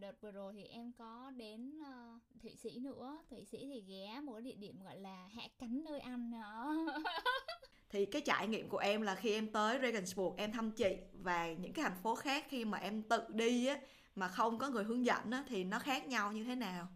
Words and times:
đợt 0.00 0.20
vừa 0.20 0.30
rồi 0.30 0.52
thì 0.52 0.64
em 0.64 0.92
có 0.92 1.32
đến 1.36 1.80
uh, 1.80 2.22
thụy 2.42 2.56
sĩ 2.56 2.78
nữa. 2.78 3.18
Thụy 3.30 3.44
sĩ 3.44 3.58
thì 3.66 3.80
ghé 3.80 4.20
một 4.20 4.32
cái 4.32 4.42
địa 4.42 4.54
điểm 4.54 4.84
gọi 4.84 4.98
là 4.98 5.28
hạ 5.34 5.42
cánh 5.58 5.84
nơi 5.84 6.00
ăn 6.00 6.30
đó. 6.30 6.74
Thì 7.92 8.06
cái 8.06 8.22
trải 8.22 8.48
nghiệm 8.48 8.68
của 8.68 8.78
em 8.78 9.02
là 9.02 9.14
khi 9.14 9.32
em 9.32 9.52
tới 9.52 9.78
Regensburg 9.82 10.36
em 10.36 10.52
thăm 10.52 10.70
chị 10.70 10.96
và 11.12 11.52
những 11.52 11.72
cái 11.72 11.82
thành 11.82 11.98
phố 12.02 12.14
khác 12.14 12.46
khi 12.48 12.64
mà 12.64 12.78
em 12.78 13.02
tự 13.02 13.22
đi 13.28 13.66
á 13.66 13.78
mà 14.14 14.28
không 14.28 14.58
có 14.58 14.68
người 14.68 14.84
hướng 14.84 15.06
dẫn 15.06 15.30
á 15.30 15.44
thì 15.48 15.64
nó 15.64 15.78
khác 15.78 16.06
nhau 16.06 16.32
như 16.32 16.44
thế 16.44 16.54
nào? 16.54 16.88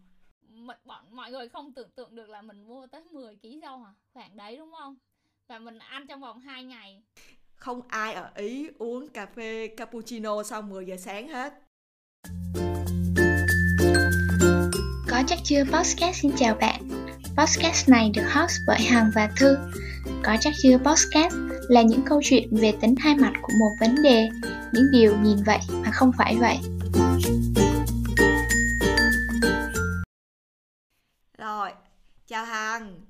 Bọn 0.85 1.05
mọi 1.11 1.31
người 1.31 1.49
không 1.49 1.73
tưởng 1.73 1.89
tượng 1.91 2.15
được 2.15 2.29
là 2.29 2.41
mình 2.41 2.63
mua 2.67 2.87
tới 2.87 3.03
10 3.03 3.35
kg 3.35 3.61
rau 3.61 3.79
hả 3.79 3.93
khoảng 4.13 4.37
đấy 4.37 4.57
đúng 4.57 4.71
không? 4.79 4.95
Và 5.47 5.59
mình 5.59 5.79
ăn 5.79 6.07
trong 6.07 6.21
vòng 6.21 6.39
2 6.39 6.63
ngày. 6.63 7.03
Không 7.55 7.81
ai 7.87 8.13
ở 8.13 8.31
Ý 8.35 8.69
uống 8.79 9.09
cà 9.09 9.25
phê 9.25 9.67
cappuccino 9.67 10.43
sau 10.43 10.61
10 10.61 10.85
giờ 10.85 10.97
sáng 10.97 11.27
hết 11.27 11.53
Có 15.17 15.23
chắc 15.27 15.39
chưa 15.43 15.63
podcast. 15.63 16.21
Xin 16.21 16.31
chào 16.37 16.55
bạn. 16.61 16.81
Podcast 17.37 17.89
này 17.89 18.11
được 18.15 18.23
host 18.33 18.53
bởi 18.67 18.79
Hằng 18.81 19.11
và 19.15 19.29
Thư. 19.39 19.57
Có 20.23 20.37
chắc 20.39 20.53
chưa 20.63 20.77
podcast 20.77 21.35
là 21.69 21.81
những 21.81 22.01
câu 22.05 22.21
chuyện 22.23 22.49
về 22.51 22.73
tính 22.81 22.95
hai 22.99 23.15
mặt 23.15 23.33
của 23.41 23.53
một 23.59 23.71
vấn 23.79 24.03
đề 24.03 24.29
Những 24.73 24.91
điều 24.91 25.17
nhìn 25.17 25.37
vậy 25.45 25.59
mà 25.69 25.91
không 25.93 26.11
phải 26.17 26.35
vậy. 26.39 26.57
Rồi, 31.37 31.69
chào 32.27 32.45
Hằng. 32.45 33.01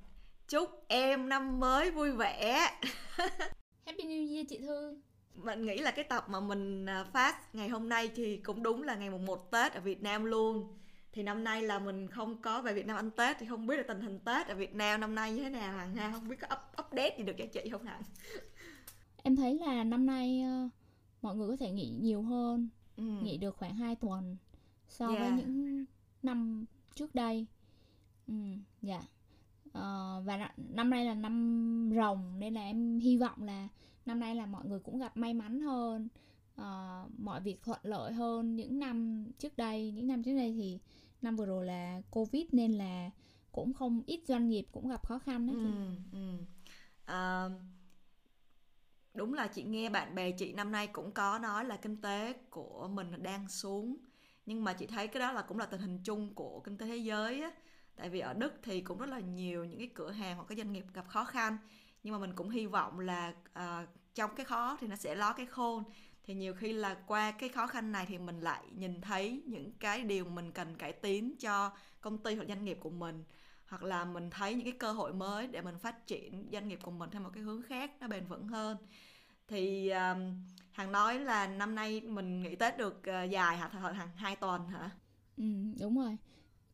Chúc 0.48 0.70
em 0.88 1.30
năm 1.30 1.60
mới 1.60 1.92
vui 1.92 2.12
vẻ. 2.12 2.72
Happy 3.86 4.04
New 4.04 4.36
Year 4.36 4.46
chị 4.50 4.60
Thư. 4.62 4.98
Mình 5.34 5.66
nghĩ 5.66 5.78
là 5.78 5.92
cái 5.92 6.04
tập 6.04 6.26
mà 6.30 6.40
mình 6.40 6.86
à, 6.86 7.06
phát 7.14 7.56
ngày 7.56 7.70
hôm 7.70 7.90
nay 7.90 8.10
thì 8.16 8.38
cũng 8.38 8.64
đúng 8.64 8.84
là 8.84 8.96
ngày 8.96 9.10
mùng 9.10 9.26
1 9.26 9.52
Tết 9.52 9.74
ở 9.74 9.80
Việt 9.80 10.04
Nam 10.04 10.26
luôn 10.26 10.78
thì 11.18 11.24
năm 11.24 11.44
nay 11.44 11.62
là 11.62 11.80
mình 11.80 12.08
không 12.08 12.42
có 12.42 12.62
về 12.62 12.74
Việt 12.74 12.86
Nam 12.86 12.96
ăn 12.96 13.12
Tết 13.12 13.38
thì 13.40 13.46
không 13.46 13.68
biết 13.68 13.78
là 13.78 13.84
tình 13.88 14.02
hình 14.02 14.20
Tết 14.20 14.48
ở 14.48 14.56
Việt 14.56 14.76
Nam 14.76 15.02
năm 15.02 15.16
nay 15.16 15.32
như 15.32 15.44
thế 15.44 15.50
nào 15.50 15.78
Hằng 15.78 15.96
ha 15.96 16.12
không 16.12 16.28
biết 16.28 16.36
có 16.42 16.48
up, 16.56 16.86
update 16.86 17.16
gì 17.18 17.24
được 17.24 17.34
cho 17.38 17.46
chị 17.54 17.70
không 17.70 17.84
Hằng 17.84 18.02
em 19.24 19.36
thấy 19.36 19.60
là 19.60 19.84
năm 19.84 20.06
nay 20.06 20.44
uh, 20.66 20.72
mọi 21.22 21.36
người 21.36 21.48
có 21.48 21.56
thể 21.56 21.72
nghỉ 21.72 21.90
nhiều 22.02 22.22
hơn 22.22 22.70
ừ. 22.98 23.04
nghỉ 23.04 23.38
được 23.38 23.58
khoảng 23.58 23.76
2 23.76 23.96
tuần 23.96 24.38
so 24.88 25.08
yeah. 25.08 25.20
với 25.20 25.32
những 25.32 25.86
năm 26.24 26.66
trước 26.96 27.16
đây 27.16 27.46
ừ 28.28 28.34
dạ 28.82 28.94
yeah. 28.94 29.06
uh, 29.68 30.26
và 30.26 30.52
năm 30.58 30.90
nay 30.90 31.06
là 31.06 31.14
năm 31.14 31.92
rồng 31.96 32.40
nên 32.40 32.54
là 32.54 32.62
em 32.62 33.00
hy 33.00 33.18
vọng 33.18 33.44
là 33.44 33.68
năm 34.06 34.20
nay 34.20 34.36
là 34.36 34.46
mọi 34.46 34.66
người 34.66 34.80
cũng 34.80 35.00
gặp 35.00 35.18
may 35.18 35.34
mắn 35.34 35.60
hơn 35.60 36.08
uh, 36.62 37.20
mọi 37.20 37.42
việc 37.42 37.64
thuận 37.64 37.80
lợi 37.84 38.14
hơn 38.14 38.56
những 38.56 38.80
năm 38.80 39.28
trước 39.40 39.58
đây 39.58 39.92
những 39.92 40.08
năm 40.08 40.24
trước 40.24 40.36
đây 40.36 40.54
thì 40.58 40.80
năm 41.22 41.36
vừa 41.36 41.46
rồi 41.46 41.66
là 41.66 42.02
covid 42.12 42.46
nên 42.52 42.72
là 42.72 43.10
cũng 43.52 43.74
không 43.74 44.04
ít 44.06 44.24
doanh 44.28 44.50
nghiệp 44.50 44.66
cũng 44.72 44.90
gặp 44.90 45.08
khó 45.08 45.20
khăn 45.20 45.48
đó 45.48 45.54
chị. 45.64 45.70
Ừ, 45.70 45.96
ừ. 46.12 46.38
À, 47.06 47.50
đúng 49.14 49.34
là 49.34 49.48
chị 49.48 49.64
nghe 49.64 49.90
bạn 49.90 50.16
bè 50.16 50.32
chị 50.32 50.54
năm 50.54 50.72
nay 50.72 50.88
cũng 50.88 51.12
có 51.12 51.40
nói 51.40 51.66
là 51.66 51.78
kinh 51.78 52.02
tế 52.02 52.34
của 52.50 52.88
mình 52.88 53.24
đang 53.24 53.50
xuống 53.50 53.98
nhưng 54.46 54.64
mà 54.64 54.74
chị 54.74 54.88
thấy 54.88 55.08
cái 55.08 55.20
đó 55.20 55.32
là 55.32 55.42
cũng 55.42 55.58
là 55.60 55.66
tình 55.66 55.82
hình 55.82 56.00
chung 56.04 56.34
của 56.36 56.60
kinh 56.60 56.78
tế 56.78 56.86
thế 56.86 56.98
giới 56.98 57.42
á 57.42 57.52
tại 57.96 58.10
vì 58.10 58.20
ở 58.20 58.34
đức 58.34 58.54
thì 58.64 58.82
cũng 58.82 58.98
rất 58.98 59.10
là 59.10 59.20
nhiều 59.20 59.66
những 59.66 59.80
cái 59.80 59.90
cửa 59.96 60.12
hàng 60.12 60.36
hoặc 60.36 60.46
cái 60.48 60.58
doanh 60.58 60.74
nghiệp 60.74 60.86
gặp 60.94 61.08
khó 61.08 61.26
khăn 61.26 61.58
nhưng 62.04 62.14
mà 62.14 62.20
mình 62.20 62.34
cũng 62.36 62.50
hy 62.50 62.66
vọng 62.66 63.00
là 63.00 63.34
uh, 63.60 63.90
trong 64.16 64.36
cái 64.36 64.46
khó 64.46 64.78
thì 64.80 64.88
nó 64.88 64.96
sẽ 64.96 65.16
ló 65.16 65.34
cái 65.34 65.46
khôn 65.46 65.84
thì 66.28 66.34
nhiều 66.34 66.54
khi 66.54 66.74
là 66.74 66.98
qua 67.08 67.32
cái 67.32 67.50
khó 67.50 67.68
khăn 67.68 67.92
này 67.92 68.06
thì 68.06 68.18
mình 68.18 68.40
lại 68.42 68.64
nhìn 68.76 69.02
thấy 69.02 69.42
những 69.46 69.72
cái 69.72 70.02
điều 70.02 70.26
mình 70.26 70.52
cần 70.52 70.76
cải 70.76 70.94
tiến 70.94 71.36
cho 71.40 71.72
công 72.02 72.18
ty 72.18 72.36
hoặc 72.36 72.46
doanh 72.48 72.66
nghiệp 72.66 72.78
của 72.82 72.90
mình. 72.90 73.24
Hoặc 73.66 73.84
là 73.84 74.06
mình 74.06 74.30
thấy 74.30 74.54
những 74.54 74.64
cái 74.64 74.74
cơ 74.80 74.92
hội 74.92 75.14
mới 75.14 75.48
để 75.48 75.62
mình 75.62 75.78
phát 75.78 76.08
triển 76.08 76.50
doanh 76.52 76.68
nghiệp 76.68 76.80
của 76.84 76.92
mình 76.92 77.10
theo 77.10 77.22
một 77.22 77.30
cái 77.34 77.44
hướng 77.44 77.62
khác 77.62 77.92
nó 78.00 78.08
bền 78.08 78.26
vững 78.26 78.48
hơn. 78.48 78.78
Thì 79.48 79.90
um, 79.90 80.44
hằng 80.72 80.92
nói 80.92 81.20
là 81.20 81.48
năm 81.48 81.76
nay 81.76 82.02
mình 82.02 82.42
nghỉ 82.42 82.56
tết 82.56 82.78
được 82.78 82.98
uh, 82.98 83.32
dài 83.32 83.58
hả? 83.58 83.68
Hằng 83.68 84.10
hai 84.16 84.36
tuần 84.36 84.68
hả? 84.68 84.90
Ừ 85.38 85.44
đúng 85.80 85.98
rồi. 85.98 86.18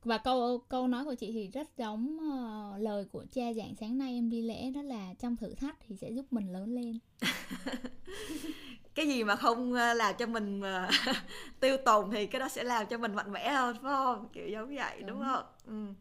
Và 0.03 0.17
câu 0.17 0.65
câu 0.69 0.87
nói 0.87 1.05
của 1.05 1.15
chị 1.15 1.31
thì 1.31 1.47
rất 1.47 1.77
giống 1.77 2.17
uh, 2.17 2.81
lời 2.81 3.05
của 3.05 3.25
cha 3.31 3.53
dạng 3.53 3.75
sáng 3.75 3.97
nay 3.97 4.13
em 4.13 4.29
đi 4.29 4.41
lễ 4.41 4.71
đó 4.71 4.81
là 4.81 5.13
trong 5.19 5.35
thử 5.35 5.55
thách 5.55 5.77
thì 5.87 5.95
sẽ 5.97 6.11
giúp 6.11 6.25
mình 6.33 6.53
lớn 6.53 6.75
lên 6.75 6.99
cái 8.95 9.07
gì 9.07 9.23
mà 9.23 9.35
không 9.35 9.73
ờ, 9.73 9.93
làm 9.93 10.15
cho 10.19 10.25
mình 10.25 10.61
uh, 10.61 11.15
tiêu 11.59 11.77
tồn 11.77 12.11
thì 12.11 12.27
cái 12.27 12.39
đó 12.39 12.49
sẽ 12.49 12.63
làm 12.63 12.87
cho 12.87 12.97
mình 12.97 13.15
mạnh 13.15 13.31
mẽ 13.31 13.49
hơn 13.49 13.77
phải 13.81 13.91
không? 13.91 14.29
Kiểu 14.33 14.47
giống 14.47 14.75
vậy 14.75 14.99
đúng, 14.99 15.07
đúng. 15.07 15.23
không? 15.23 15.43
Ừ. 15.67 15.93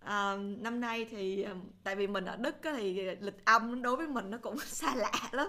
à, 0.00 0.36
năm 0.60 0.80
nay 0.80 1.06
thì 1.10 1.46
tại 1.84 1.96
vì 1.96 2.06
mình 2.06 2.24
ở 2.24 2.36
đức 2.36 2.62
á, 2.62 2.74
thì 2.76 2.92
lịch 3.20 3.44
âm 3.44 3.82
đối 3.82 3.96
với 3.96 4.06
mình 4.06 4.30
nó 4.30 4.38
cũng 4.38 4.58
xa 4.66 4.94
lạ 4.94 5.12
lắm. 5.32 5.48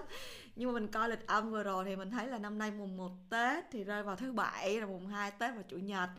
Nhưng 0.56 0.72
mà 0.72 0.80
mình 0.80 0.88
coi 0.88 1.08
lịch 1.08 1.26
âm 1.26 1.50
vừa 1.50 1.62
rồi 1.62 1.84
thì 1.84 1.96
mình 1.96 2.10
thấy 2.10 2.26
là 2.26 2.38
năm 2.38 2.58
nay 2.58 2.70
mùng 2.70 2.96
1 2.96 3.12
tết 3.30 3.64
thì 3.72 3.84
rơi 3.84 4.02
vào 4.02 4.16
thứ 4.16 4.32
bảy 4.32 4.80
rồi 4.80 4.88
mùng 4.88 5.06
2 5.06 5.30
tết 5.30 5.54
và 5.56 5.62
chủ 5.68 5.76
nhật. 5.76 6.10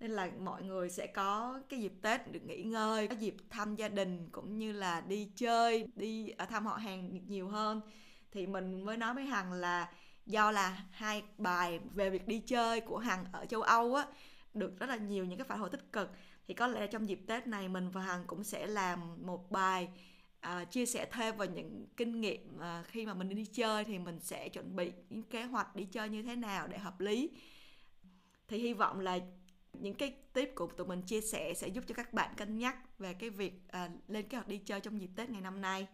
Nên 0.00 0.10
là 0.10 0.30
mọi 0.38 0.62
người 0.62 0.90
sẽ 0.90 1.06
có 1.06 1.60
cái 1.68 1.80
dịp 1.80 1.92
tết 2.02 2.32
được 2.32 2.40
nghỉ 2.46 2.62
ngơi 2.62 3.08
có 3.08 3.14
dịp 3.14 3.36
thăm 3.50 3.76
gia 3.76 3.88
đình 3.88 4.28
cũng 4.32 4.58
như 4.58 4.72
là 4.72 5.00
đi 5.00 5.32
chơi 5.36 5.86
đi 5.96 6.32
thăm 6.48 6.66
họ 6.66 6.76
hàng 6.76 7.20
nhiều 7.26 7.48
hơn 7.48 7.80
thì 8.32 8.46
mình 8.46 8.84
mới 8.84 8.96
nói 8.96 9.14
với 9.14 9.24
hằng 9.24 9.52
là 9.52 9.90
do 10.26 10.50
là 10.50 10.84
hai 10.90 11.22
bài 11.38 11.80
về 11.94 12.10
việc 12.10 12.28
đi 12.28 12.38
chơi 12.38 12.80
của 12.80 12.98
hằng 12.98 13.24
ở 13.32 13.46
châu 13.46 13.62
âu 13.62 13.94
á 13.94 14.06
được 14.54 14.78
rất 14.78 14.88
là 14.88 14.96
nhiều 14.96 15.24
những 15.24 15.38
cái 15.38 15.46
phản 15.48 15.58
hồi 15.58 15.70
tích 15.70 15.92
cực 15.92 16.10
thì 16.48 16.54
có 16.54 16.66
lẽ 16.66 16.86
trong 16.86 17.08
dịp 17.08 17.20
tết 17.26 17.46
này 17.46 17.68
mình 17.68 17.90
và 17.90 18.02
hằng 18.02 18.24
cũng 18.26 18.44
sẽ 18.44 18.66
làm 18.66 19.26
một 19.26 19.50
bài 19.50 19.88
uh, 20.46 20.70
chia 20.70 20.86
sẻ 20.86 21.08
thêm 21.12 21.36
về 21.36 21.48
những 21.48 21.86
kinh 21.96 22.20
nghiệm 22.20 22.56
uh, 22.56 22.86
khi 22.86 23.06
mà 23.06 23.14
mình 23.14 23.28
đi 23.28 23.44
chơi 23.44 23.84
thì 23.84 23.98
mình 23.98 24.18
sẽ 24.20 24.48
chuẩn 24.48 24.76
bị 24.76 24.92
những 25.10 25.22
kế 25.22 25.42
hoạch 25.42 25.76
đi 25.76 25.84
chơi 25.84 26.08
như 26.08 26.22
thế 26.22 26.36
nào 26.36 26.68
để 26.68 26.78
hợp 26.78 27.00
lý 27.00 27.30
thì 28.48 28.58
hy 28.58 28.72
vọng 28.72 29.00
là 29.00 29.18
những 29.72 29.94
cái 29.94 30.14
tip 30.32 30.54
của 30.54 30.66
tụi 30.66 30.86
mình 30.86 31.02
chia 31.02 31.20
sẻ 31.20 31.54
sẽ 31.54 31.68
giúp 31.68 31.84
cho 31.86 31.94
các 31.94 32.12
bạn 32.12 32.34
cân 32.36 32.58
nhắc 32.58 32.98
về 32.98 33.14
cái 33.14 33.30
việc 33.30 33.62
uh, 33.68 34.10
lên 34.10 34.28
kế 34.28 34.36
hoạch 34.36 34.48
đi 34.48 34.58
chơi 34.58 34.80
trong 34.80 35.00
dịp 35.00 35.10
Tết 35.16 35.30
ngày 35.30 35.40
năm 35.40 35.60
nay. 35.60 35.86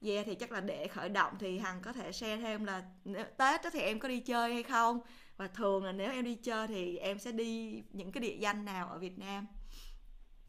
Yeah 0.00 0.26
thì 0.26 0.34
chắc 0.34 0.52
là 0.52 0.60
để 0.60 0.88
khởi 0.88 1.08
động 1.08 1.32
thì 1.38 1.58
Hằng 1.58 1.82
có 1.82 1.92
thể 1.92 2.12
share 2.12 2.36
thêm 2.36 2.64
là 2.64 2.84
Tết 3.14 3.62
đó 3.64 3.70
thì 3.72 3.80
em 3.80 3.98
có 3.98 4.08
đi 4.08 4.20
chơi 4.20 4.52
hay 4.52 4.62
không 4.62 5.00
và 5.36 5.48
thường 5.48 5.84
là 5.84 5.92
nếu 5.92 6.12
em 6.12 6.24
đi 6.24 6.34
chơi 6.34 6.66
thì 6.66 6.96
em 6.96 7.18
sẽ 7.18 7.32
đi 7.32 7.82
những 7.92 8.12
cái 8.12 8.20
địa 8.20 8.36
danh 8.40 8.64
nào 8.64 8.88
ở 8.88 8.98
Việt 8.98 9.18
Nam? 9.18 9.46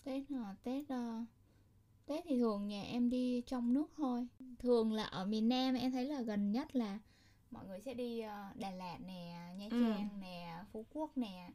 Tết 0.04 0.24
hả? 0.30 0.56
Tết 0.64 0.84
uh, 0.84 1.28
Tết 2.06 2.24
thì 2.28 2.38
thường 2.40 2.68
nhà 2.68 2.84
em 2.84 3.10
đi 3.10 3.44
trong 3.48 3.74
nước 3.74 3.92
thôi. 3.98 4.28
Thường 4.60 4.94
là 4.94 5.04
ở 5.04 5.26
miền 5.26 5.50
Nam 5.50 5.76
em 5.76 5.92
thấy 5.92 6.06
là 6.06 6.22
gần 6.22 6.52
nhất 6.52 6.76
là 6.76 7.00
mọi 7.52 7.66
người 7.66 7.82
sẽ 7.82 7.94
đi 7.94 8.22
uh, 8.22 8.58
Đà 8.58 8.72
Lạt 8.72 8.98
nè, 9.06 9.54
Nha 9.58 9.68
ừ. 9.72 9.84
Trang 9.84 10.10
ừ. 10.12 10.18
nè, 10.22 10.64
Phú 10.72 10.86
Quốc 10.90 11.18
nè 11.18 11.50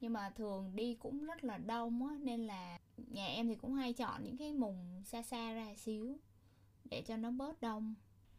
nhưng 0.00 0.12
mà 0.12 0.30
thường 0.30 0.76
đi 0.76 0.94
cũng 0.94 1.24
rất 1.24 1.44
là 1.44 1.58
đông 1.58 2.06
á 2.06 2.14
nên 2.20 2.46
là 2.46 2.78
nhà 2.96 3.26
em 3.26 3.48
thì 3.48 3.54
cũng 3.54 3.74
hay 3.74 3.92
chọn 3.92 4.24
những 4.24 4.36
cái 4.36 4.52
mùng 4.52 5.02
xa 5.04 5.22
xa 5.22 5.52
ra 5.52 5.74
xíu 5.76 6.18
để 6.90 7.02
cho 7.02 7.16
nó 7.16 7.30
bớt 7.30 7.60
đông. 7.60 7.94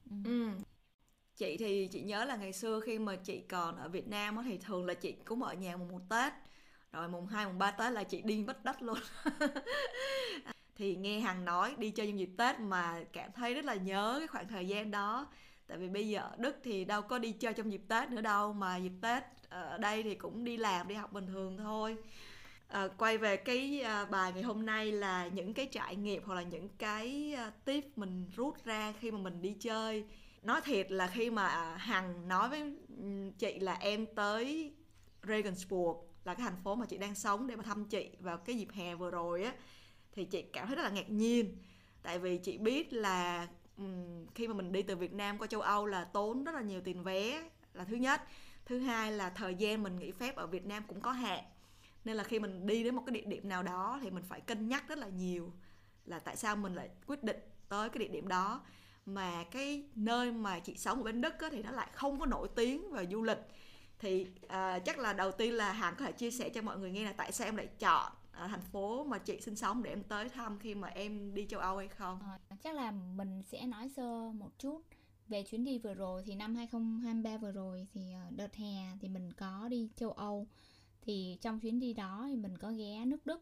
Ừ. 0.09 0.15
ừ. 0.25 0.49
chị 1.35 1.57
thì 1.57 1.87
chị 1.91 2.01
nhớ 2.01 2.25
là 2.25 2.35
ngày 2.35 2.53
xưa 2.53 2.79
khi 2.79 2.99
mà 2.99 3.15
chị 3.15 3.41
còn 3.49 3.77
ở 3.77 3.89
Việt 3.89 4.07
Nam 4.07 4.37
thì 4.45 4.57
thường 4.57 4.85
là 4.85 4.93
chị 4.93 5.11
cũng 5.25 5.43
ở 5.43 5.53
nhà 5.53 5.77
mùng 5.77 5.91
một 5.91 6.01
Tết. 6.09 6.33
Rồi 6.91 7.07
mùng 7.09 7.27
2, 7.27 7.45
mùng 7.45 7.57
3 7.57 7.71
Tết 7.71 7.91
là 7.91 8.03
chị 8.03 8.21
đi 8.21 8.43
bất 8.43 8.63
đất 8.63 8.81
luôn. 8.81 8.97
Thì 10.75 10.95
nghe 10.95 11.19
Hằng 11.19 11.45
nói 11.45 11.75
đi 11.77 11.91
chơi 11.91 12.07
trong 12.07 12.19
dịp 12.19 12.29
Tết 12.37 12.59
mà 12.59 13.03
cảm 13.13 13.31
thấy 13.31 13.53
rất 13.53 13.65
là 13.65 13.75
nhớ 13.75 14.15
cái 14.19 14.27
khoảng 14.27 14.47
thời 14.47 14.67
gian 14.67 14.91
đó. 14.91 15.27
Tại 15.67 15.77
vì 15.77 15.89
bây 15.89 16.09
giờ 16.09 16.29
Đức 16.37 16.57
thì 16.63 16.85
đâu 16.85 17.01
có 17.01 17.19
đi 17.19 17.31
chơi 17.31 17.53
trong 17.53 17.71
dịp 17.71 17.81
Tết 17.87 18.09
nữa 18.11 18.21
đâu 18.21 18.53
mà 18.53 18.77
dịp 18.77 18.91
Tết 19.01 19.23
ở 19.49 19.77
đây 19.77 20.03
thì 20.03 20.15
cũng 20.15 20.43
đi 20.43 20.57
làm 20.57 20.87
đi 20.87 20.95
học 20.95 21.13
bình 21.13 21.27
thường 21.27 21.57
thôi 21.57 21.97
à, 22.69 22.87
quay 22.97 23.17
về 23.17 23.37
cái 23.37 23.81
à, 23.81 24.05
bài 24.05 24.31
ngày 24.33 24.43
hôm 24.43 24.65
nay 24.65 24.91
là 24.91 25.27
những 25.27 25.53
cái 25.53 25.65
trải 25.65 25.95
nghiệm 25.95 26.23
hoặc 26.23 26.35
là 26.35 26.43
những 26.43 26.69
cái 26.77 27.33
à, 27.37 27.51
tip 27.65 27.97
mình 27.97 28.25
rút 28.35 28.65
ra 28.65 28.93
khi 28.99 29.11
mà 29.11 29.17
mình 29.17 29.41
đi 29.41 29.55
chơi. 29.59 30.05
Nói 30.43 30.61
thiệt 30.61 30.91
là 30.91 31.07
khi 31.07 31.29
mà 31.29 31.75
hằng 31.77 32.27
nói 32.27 32.49
với 32.49 32.73
chị 33.37 33.59
là 33.59 33.73
em 33.73 34.05
tới 34.15 34.73
Regensburg 35.23 35.97
là 36.23 36.33
cái 36.33 36.43
thành 36.43 36.63
phố 36.63 36.75
mà 36.75 36.85
chị 36.85 36.97
đang 36.97 37.15
sống 37.15 37.47
để 37.47 37.55
mà 37.55 37.63
thăm 37.63 37.85
chị 37.85 38.09
vào 38.19 38.37
cái 38.37 38.55
dịp 38.57 38.67
hè 38.73 38.95
vừa 38.95 39.11
rồi 39.11 39.43
á 39.43 39.53
thì 40.11 40.25
chị 40.25 40.41
cảm 40.41 40.67
thấy 40.67 40.75
rất 40.75 40.83
là 40.83 40.89
ngạc 40.89 41.09
nhiên. 41.09 41.57
Tại 42.03 42.19
vì 42.19 42.37
chị 42.37 42.57
biết 42.57 42.93
là 42.93 43.47
um, 43.77 44.25
khi 44.35 44.47
mà 44.47 44.53
mình 44.53 44.71
đi 44.71 44.81
từ 44.81 44.95
Việt 44.95 45.13
Nam 45.13 45.37
qua 45.37 45.47
châu 45.47 45.61
Âu 45.61 45.85
là 45.85 46.03
tốn 46.03 46.43
rất 46.43 46.55
là 46.55 46.61
nhiều 46.61 46.81
tiền 46.81 47.03
vé 47.03 47.49
là 47.73 47.83
thứ 47.83 47.95
nhất. 47.95 48.21
Thứ 48.65 48.79
hai 48.79 49.11
là 49.11 49.29
thời 49.29 49.55
gian 49.55 49.83
mình 49.83 49.99
nghỉ 49.99 50.11
phép 50.11 50.35
ở 50.35 50.47
Việt 50.47 50.65
Nam 50.65 50.83
cũng 50.87 51.01
có 51.01 51.11
hạn 51.11 51.43
nên 52.09 52.17
là 52.17 52.23
khi 52.23 52.39
mình 52.39 52.65
đi 52.65 52.83
đến 52.83 52.95
một 52.95 53.03
cái 53.05 53.13
địa 53.13 53.25
điểm 53.25 53.49
nào 53.49 53.63
đó 53.63 53.99
thì 54.01 54.09
mình 54.09 54.23
phải 54.23 54.41
cân 54.41 54.69
nhắc 54.69 54.87
rất 54.87 54.97
là 54.97 55.07
nhiều 55.07 55.53
là 56.05 56.19
tại 56.19 56.35
sao 56.35 56.55
mình 56.55 56.75
lại 56.75 56.89
quyết 57.07 57.23
định 57.23 57.37
tới 57.67 57.89
cái 57.89 57.99
địa 57.99 58.07
điểm 58.07 58.27
đó. 58.27 58.61
Mà 59.05 59.43
cái 59.43 59.83
nơi 59.95 60.31
mà 60.31 60.59
chị 60.59 60.77
sống 60.77 60.97
ở 60.97 61.03
bên 61.03 61.21
Đức 61.21 61.39
á, 61.39 61.49
thì 61.51 61.63
nó 61.63 61.71
lại 61.71 61.89
không 61.93 62.19
có 62.19 62.25
nổi 62.25 62.47
tiếng 62.55 62.91
về 62.91 63.07
du 63.11 63.23
lịch. 63.23 63.37
Thì 63.99 64.27
uh, 64.45 64.85
chắc 64.85 64.99
là 64.99 65.13
đầu 65.13 65.31
tiên 65.31 65.53
là 65.53 65.71
hằng 65.71 65.95
có 65.97 66.05
thể 66.05 66.11
chia 66.11 66.31
sẻ 66.31 66.49
cho 66.49 66.61
mọi 66.61 66.79
người 66.79 66.91
nghe 66.91 67.05
là 67.05 67.13
tại 67.13 67.31
sao 67.31 67.47
em 67.47 67.55
lại 67.55 67.67
chọn 67.79 68.11
uh, 68.11 68.49
thành 68.49 68.61
phố 68.71 69.03
mà 69.03 69.17
chị 69.17 69.41
sinh 69.41 69.55
sống 69.55 69.83
để 69.83 69.91
em 69.91 70.03
tới 70.03 70.29
thăm 70.29 70.59
khi 70.59 70.75
mà 70.75 70.87
em 70.87 71.33
đi 71.33 71.45
châu 71.49 71.59
âu 71.59 71.77
hay 71.77 71.87
không? 71.87 72.19
À, 72.49 72.55
chắc 72.63 72.75
là 72.75 72.91
mình 72.91 73.43
sẽ 73.43 73.65
nói 73.65 73.89
sơ 73.89 74.31
một 74.31 74.59
chút 74.59 74.81
về 75.27 75.43
chuyến 75.43 75.63
đi 75.63 75.79
vừa 75.79 75.93
rồi. 75.93 76.23
Thì 76.25 76.35
năm 76.35 76.55
2023 76.55 77.37
vừa 77.37 77.51
rồi 77.51 77.87
thì 77.93 78.01
ờ, 78.13 78.21
đợt 78.29 78.55
hè 78.55 78.97
thì 79.01 79.07
mình 79.07 79.33
có 79.33 79.67
đi 79.69 79.89
châu 79.95 80.11
Âu 80.11 80.47
thì 81.09 81.37
trong 81.41 81.59
chuyến 81.59 81.79
đi 81.79 81.93
đó 81.93 82.25
thì 82.29 82.35
mình 82.35 82.57
có 82.57 82.71
ghé 82.71 83.05
nước 83.05 83.25
Đức. 83.25 83.41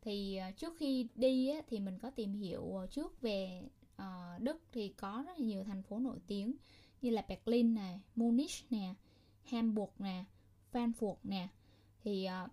Thì 0.00 0.36
ờ, 0.36 0.50
trước 0.50 0.76
khi 0.78 1.06
đi 1.14 1.48
á, 1.48 1.60
thì 1.66 1.80
mình 1.80 1.98
có 1.98 2.10
tìm 2.10 2.34
hiểu 2.34 2.76
ờ, 2.76 2.86
trước 2.86 3.20
về 3.20 3.62
uh, 3.96 4.42
Đức 4.42 4.60
thì 4.72 4.88
có 4.88 5.24
rất 5.26 5.38
là 5.38 5.44
nhiều 5.46 5.64
thành 5.64 5.82
phố 5.82 5.98
nổi 5.98 6.18
tiếng 6.26 6.56
như 7.02 7.10
là 7.10 7.24
Berlin 7.28 7.74
này, 7.74 8.00
Munich 8.14 8.50
nè, 8.70 8.94
Hamburg 9.44 9.90
nè, 9.98 10.24
Frankfurt 10.72 11.16
nè. 11.22 11.48
Thì 12.04 12.28
uh, 12.44 12.50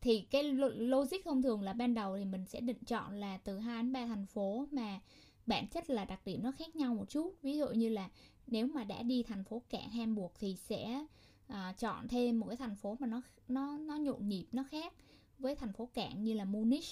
thì 0.00 0.20
cái 0.20 0.42
logic 0.76 1.24
thông 1.24 1.42
thường 1.42 1.62
là 1.62 1.72
ban 1.72 1.94
đầu 1.94 2.18
thì 2.18 2.24
mình 2.24 2.46
sẽ 2.46 2.60
định 2.60 2.84
chọn 2.86 3.14
là 3.14 3.36
từ 3.36 3.58
2 3.58 3.82
đến 3.82 3.92
3 3.92 4.06
thành 4.06 4.26
phố 4.26 4.66
mà 4.70 5.00
bản 5.46 5.68
chất 5.68 5.90
là 5.90 6.04
đặc 6.04 6.20
điểm 6.24 6.42
nó 6.42 6.52
khác 6.52 6.76
nhau 6.76 6.94
một 6.94 7.08
chút. 7.08 7.34
Ví 7.42 7.58
dụ 7.58 7.68
như 7.68 7.88
là 7.88 8.10
nếu 8.46 8.66
mà 8.66 8.84
đã 8.84 9.02
đi 9.02 9.22
thành 9.22 9.44
phố 9.44 9.62
cảng 9.70 9.90
Hamburg 9.90 10.32
thì 10.38 10.56
sẽ 10.56 11.06
à, 11.52 11.72
chọn 11.78 12.08
thêm 12.08 12.40
một 12.40 12.46
cái 12.48 12.56
thành 12.56 12.76
phố 12.76 12.96
mà 13.00 13.06
nó 13.06 13.22
nó 13.48 13.78
nó 13.78 13.96
nhộn 13.96 14.28
nhịp 14.28 14.46
nó 14.52 14.62
khác 14.62 14.94
với 15.38 15.54
thành 15.54 15.72
phố 15.72 15.88
cảng 15.94 16.24
như 16.24 16.34
là 16.34 16.44
Munich. 16.44 16.84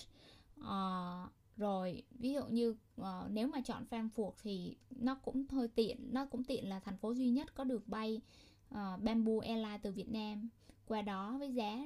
À, 0.64 1.26
rồi 1.56 2.02
ví 2.10 2.32
dụ 2.32 2.46
như 2.46 2.76
uh, 3.00 3.06
nếu 3.30 3.48
mà 3.48 3.60
chọn 3.60 3.84
Frankfurt 3.90 4.32
thì 4.42 4.76
nó 4.90 5.14
cũng 5.14 5.46
hơi 5.50 5.68
tiện 5.68 6.12
nó 6.12 6.26
cũng 6.26 6.44
tiện 6.44 6.68
là 6.68 6.80
thành 6.80 6.96
phố 6.96 7.14
duy 7.14 7.30
nhất 7.30 7.54
có 7.54 7.64
được 7.64 7.88
bay 7.88 8.20
uh, 8.68 9.02
Bamboo 9.02 9.32
Airlines 9.42 9.80
từ 9.82 9.92
Việt 9.92 10.08
Nam. 10.08 10.48
Qua 10.86 11.02
đó 11.02 11.36
với 11.38 11.54
giá 11.54 11.84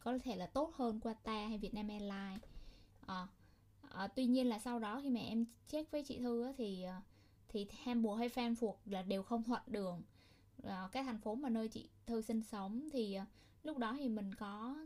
có 0.00 0.18
thể 0.18 0.36
là 0.36 0.46
tốt 0.46 0.74
hơn 0.74 1.00
Qatar 1.02 1.48
hay 1.48 1.58
Vietnam 1.58 1.88
Airlines. 1.88 2.42
À, 3.06 3.26
à, 3.90 4.06
tuy 4.06 4.26
nhiên 4.26 4.48
là 4.48 4.58
sau 4.58 4.78
đó 4.78 5.00
khi 5.02 5.10
mà 5.10 5.20
em 5.20 5.46
check 5.68 5.90
với 5.90 6.02
chị 6.02 6.18
Thư 6.18 6.44
á, 6.44 6.52
thì 6.56 6.84
thì 7.48 7.66
Hamburg 7.82 8.18
hay 8.18 8.28
Frankfurt 8.28 8.74
là 8.84 9.02
đều 9.02 9.22
không 9.22 9.42
thuận 9.42 9.62
đường 9.66 10.02
uh, 10.66 10.92
cái 10.92 11.04
thành 11.04 11.18
phố 11.18 11.34
mà 11.34 11.48
nơi 11.48 11.68
chị 11.68 11.88
Thư 12.06 12.22
sinh 12.22 12.42
sống 12.42 12.88
thì 12.92 13.18
uh, 13.22 13.28
lúc 13.62 13.78
đó 13.78 13.96
thì 13.98 14.08
mình 14.08 14.34
có 14.34 14.76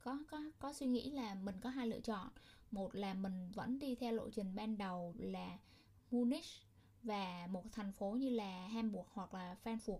có 0.00 0.18
có 0.30 0.40
có 0.58 0.72
suy 0.72 0.86
nghĩ 0.86 1.10
là 1.10 1.34
mình 1.34 1.60
có 1.60 1.70
hai 1.70 1.86
lựa 1.86 2.00
chọn. 2.00 2.28
Một 2.70 2.94
là 2.94 3.14
mình 3.14 3.50
vẫn 3.54 3.78
đi 3.78 3.94
theo 3.94 4.12
lộ 4.12 4.30
trình 4.30 4.54
ban 4.54 4.78
đầu 4.78 5.14
là 5.18 5.58
Munich 6.10 6.44
và 7.02 7.46
một 7.50 7.64
thành 7.72 7.92
phố 7.92 8.10
như 8.10 8.30
là 8.30 8.66
Hamburg 8.68 9.06
hoặc 9.12 9.34
là 9.34 9.56
Frankfurt. 9.64 9.98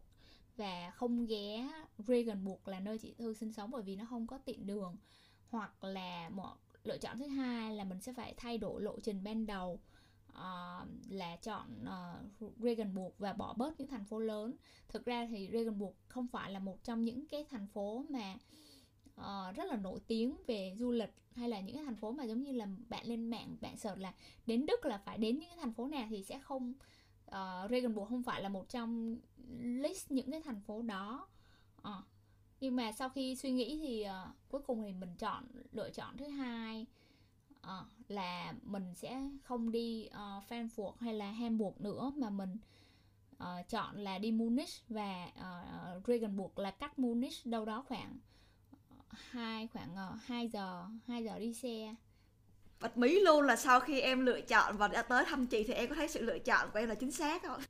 Và 0.56 0.90
không 0.90 1.26
ghé 1.26 1.68
Regensburg 1.98 2.60
là 2.64 2.80
nơi 2.80 2.98
chị 2.98 3.14
Thư 3.18 3.34
sinh 3.34 3.52
sống 3.52 3.70
bởi 3.70 3.82
vì 3.82 3.96
nó 3.96 4.04
không 4.10 4.26
có 4.26 4.38
tiện 4.38 4.66
đường. 4.66 4.96
Hoặc 5.50 5.84
là 5.84 6.28
một 6.28 6.56
lựa 6.84 6.98
chọn 6.98 7.18
thứ 7.18 7.26
hai 7.26 7.76
là 7.76 7.84
mình 7.84 8.00
sẽ 8.00 8.12
phải 8.12 8.34
thay 8.36 8.58
đổi 8.58 8.82
lộ 8.82 9.00
trình 9.00 9.24
ban 9.24 9.46
đầu 9.46 9.80
uh, 10.34 10.88
là 11.08 11.36
chọn 11.36 11.84
ờ, 11.84 12.20
uh, 12.44 12.52
Regensburg 12.58 13.12
và 13.18 13.32
bỏ 13.32 13.54
bớt 13.56 13.80
những 13.80 13.88
thành 13.88 14.04
phố 14.04 14.18
lớn. 14.18 14.56
Thực 14.88 15.04
ra 15.04 15.26
thì 15.26 15.48
Regensburg 15.52 15.94
không 16.08 16.26
phải 16.26 16.50
là 16.50 16.58
một 16.58 16.84
trong 16.84 17.04
những 17.04 17.26
cái 17.26 17.44
thành 17.50 17.66
phố 17.66 18.04
mà 18.08 18.36
uh, 19.20 19.56
rất 19.56 19.64
là 19.64 19.76
nổi 19.76 20.00
tiếng 20.06 20.36
về 20.46 20.76
du 20.78 20.90
lịch 20.90 21.14
hay 21.34 21.48
là 21.48 21.60
những 21.60 21.76
cái 21.76 21.84
thành 21.84 21.96
phố 21.96 22.12
mà 22.12 22.24
giống 22.24 22.42
như 22.42 22.52
là 22.52 22.66
bạn 22.88 23.06
lên 23.06 23.30
mạng 23.30 23.56
bạn 23.60 23.76
sợ 23.76 23.94
là 23.94 24.14
đến 24.46 24.66
Đức 24.66 24.86
là 24.86 24.98
phải 24.98 25.18
đến 25.18 25.38
những 25.38 25.48
cái 25.48 25.58
thành 25.60 25.72
phố 25.72 25.86
nào 25.86 26.06
thì 26.10 26.22
sẽ 26.22 26.38
không 26.38 26.74
uh, 27.26 27.70
Regensburg 27.70 28.08
không 28.08 28.22
phải 28.22 28.42
là 28.42 28.48
một 28.48 28.68
trong 28.68 29.16
list 29.60 30.10
những 30.10 30.30
cái 30.30 30.40
thành 30.40 30.60
phố 30.60 30.82
đó. 30.82 31.28
Uh, 31.80 32.04
nhưng 32.60 32.76
mà 32.76 32.92
sau 32.92 33.08
khi 33.08 33.36
suy 33.36 33.50
nghĩ 33.50 33.78
thì 33.78 34.04
uh, 34.04 34.34
cuối 34.48 34.60
cùng 34.66 34.82
thì 34.82 34.92
mình 34.92 35.14
chọn 35.18 35.44
lựa 35.72 35.90
chọn 35.90 36.16
thứ 36.16 36.28
hai 36.28 36.86
uh, 37.64 38.10
là 38.10 38.54
mình 38.62 38.94
sẽ 38.94 39.20
không 39.42 39.72
đi 39.72 40.08
uh, 40.08 40.44
Frankfurt 40.48 40.92
hay 41.00 41.14
là 41.14 41.30
Hamburg 41.30 41.74
nữa 41.78 42.12
mà 42.16 42.30
mình 42.30 42.56
uh, 43.36 43.68
chọn 43.68 43.96
là 43.96 44.18
đi 44.18 44.32
Munich 44.32 44.70
và 44.88 45.28
uh, 45.38 46.06
Regensburg 46.06 46.58
là 46.58 46.70
cách 46.70 46.98
Munich 46.98 47.34
đâu 47.44 47.64
đó 47.64 47.84
khoảng 47.88 48.18
hai 49.10 49.68
khoảng 49.72 49.92
uh, 49.92 50.22
2 50.24 50.48
giờ 50.48 50.84
2 51.06 51.24
giờ 51.24 51.38
đi 51.38 51.54
xe. 51.54 51.94
Bật 52.80 52.96
mí 52.96 53.20
luôn 53.20 53.42
là 53.42 53.56
sau 53.56 53.80
khi 53.80 54.00
em 54.00 54.26
lựa 54.26 54.40
chọn 54.40 54.76
và 54.76 54.88
đã 54.88 55.02
tới 55.02 55.24
thăm 55.24 55.46
chị 55.46 55.64
thì 55.64 55.74
em 55.74 55.88
có 55.88 55.94
thấy 55.94 56.08
sự 56.08 56.22
lựa 56.22 56.38
chọn 56.38 56.70
của 56.72 56.78
em 56.78 56.88
là 56.88 56.94
chính 56.94 57.12
xác 57.12 57.42
không? 57.42 57.60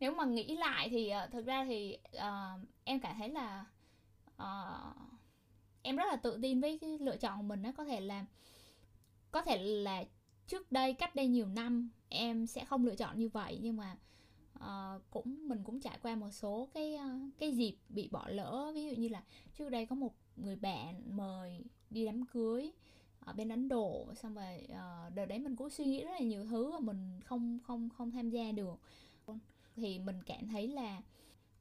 Nếu 0.00 0.14
mà 0.14 0.24
nghĩ 0.24 0.56
lại 0.56 0.88
thì 0.88 1.12
uh, 1.24 1.32
thực 1.32 1.46
ra 1.46 1.64
thì 1.64 1.98
uh, 2.16 2.68
em 2.84 3.00
cảm 3.00 3.16
thấy 3.18 3.28
là 3.28 3.64
uh, 4.42 4.96
em 5.82 5.96
rất 5.96 6.04
là 6.08 6.16
tự 6.16 6.38
tin 6.42 6.60
với 6.60 6.78
cái 6.80 6.98
lựa 6.98 7.16
chọn 7.16 7.36
của 7.36 7.42
mình 7.42 7.62
nó 7.62 7.70
có 7.76 7.84
thể 7.84 8.00
là 8.00 8.24
có 9.30 9.42
thể 9.42 9.62
là 9.62 10.04
trước 10.46 10.72
đây 10.72 10.92
cách 10.92 11.14
đây 11.14 11.26
nhiều 11.26 11.46
năm 11.46 11.90
em 12.08 12.46
sẽ 12.46 12.64
không 12.64 12.84
lựa 12.84 12.94
chọn 12.94 13.18
như 13.18 13.28
vậy 13.28 13.58
nhưng 13.62 13.76
mà 13.76 13.96
uh, 14.58 15.02
cũng 15.10 15.48
mình 15.48 15.64
cũng 15.64 15.80
trải 15.80 15.98
qua 16.02 16.14
một 16.14 16.30
số 16.30 16.68
cái 16.74 16.94
uh, 16.94 17.32
cái 17.38 17.52
dịp 17.52 17.76
bị 17.88 18.08
bỏ 18.08 18.28
lỡ. 18.28 18.72
Ví 18.74 18.84
dụ 18.90 18.96
như 18.96 19.08
là 19.08 19.22
trước 19.58 19.70
đây 19.70 19.86
có 19.86 19.96
một 19.96 20.14
người 20.36 20.56
bạn 20.56 21.16
mời 21.16 21.64
đi 21.90 22.06
đám 22.06 22.26
cưới 22.26 22.72
ở 23.20 23.32
bên 23.32 23.48
Ấn 23.48 23.68
Độ 23.68 24.06
xong 24.14 24.34
rồi 24.34 24.66
uh, 24.70 25.14
đợt 25.14 25.26
đấy 25.26 25.38
mình 25.38 25.56
cũng 25.56 25.70
suy 25.70 25.84
nghĩ 25.84 26.04
rất 26.04 26.10
là 26.10 26.20
nhiều 26.20 26.44
thứ 26.44 26.70
mà 26.70 26.78
mình 26.78 27.20
không 27.24 27.58
không 27.66 27.88
không 27.88 28.10
tham 28.10 28.30
gia 28.30 28.52
được. 28.52 28.80
Thì 29.76 29.98
mình 29.98 30.22
cảm 30.26 30.48
thấy 30.48 30.68
là 30.68 31.02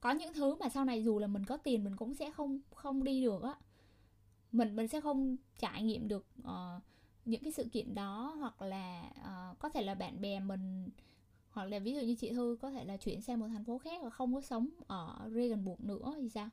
có 0.01 0.11
những 0.11 0.33
thứ 0.33 0.55
mà 0.55 0.69
sau 0.69 0.85
này 0.85 1.03
dù 1.03 1.19
là 1.19 1.27
mình 1.27 1.45
có 1.45 1.57
tiền 1.57 1.83
mình 1.83 1.95
cũng 1.95 2.13
sẽ 2.13 2.31
không 2.31 2.59
không 2.73 3.03
đi 3.03 3.23
được 3.23 3.43
á. 3.43 3.55
Mình 4.51 4.75
mình 4.75 4.87
sẽ 4.87 5.01
không 5.01 5.37
trải 5.59 5.83
nghiệm 5.83 6.07
được 6.07 6.25
uh, 6.41 6.83
những 7.29 7.43
cái 7.43 7.51
sự 7.51 7.63
kiện 7.71 7.95
đó 7.95 8.35
hoặc 8.39 8.61
là 8.61 9.11
uh, 9.19 9.59
có 9.59 9.69
thể 9.69 9.81
là 9.81 9.95
bạn 9.95 10.21
bè 10.21 10.39
mình 10.39 10.89
hoặc 11.51 11.65
là 11.65 11.79
ví 11.79 11.93
dụ 11.93 12.01
như 12.01 12.15
chị 12.15 12.29
Thư 12.29 12.57
có 12.61 12.71
thể 12.71 12.83
là 12.83 12.97
chuyển 12.97 13.21
sang 13.21 13.39
một 13.39 13.47
thành 13.47 13.65
phố 13.65 13.77
khác 13.77 14.01
và 14.03 14.09
không 14.09 14.35
có 14.35 14.41
sống 14.41 14.69
ở 14.87 15.29
Regensburg 15.35 15.87
nữa 15.87 16.13
thì 16.17 16.29
sao? 16.29 16.49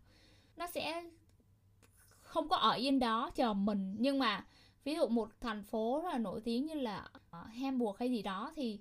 Nó 0.57 0.67
sẽ 0.67 1.05
không 2.21 2.49
có 2.49 2.57
ở 2.57 2.73
yên 2.73 2.99
đó 2.99 3.31
chờ 3.35 3.55
mình 3.55 3.97
nhưng 3.99 4.19
mà 4.19 4.47
ví 4.85 4.95
dụ 4.95 5.07
một 5.07 5.31
thành 5.41 5.63
phố 5.63 6.01
rất 6.05 6.13
là 6.13 6.19
nổi 6.19 6.41
tiếng 6.41 6.67
như 6.67 6.75
là 6.75 7.09
ờ, 7.31 7.45
Hamburg 7.45 7.97
hay 7.99 8.11
gì 8.11 8.23
đó 8.23 8.53
thì 8.57 8.81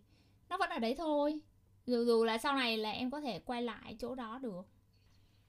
nó 0.50 0.58
vẫn 0.58 0.70
ở 0.70 0.80
đấy 0.80 0.96
thôi. 0.98 1.40
Dù 1.86 2.04
dù 2.06 2.24
là 2.24 2.38
sau 2.38 2.54
này 2.54 2.78
là 2.78 2.92
em 2.92 3.12
có 3.12 3.22
thể 3.22 3.40
quay 3.40 3.62
lại 3.62 3.96
chỗ 4.00 4.16
đó 4.16 4.40
được. 4.40 4.68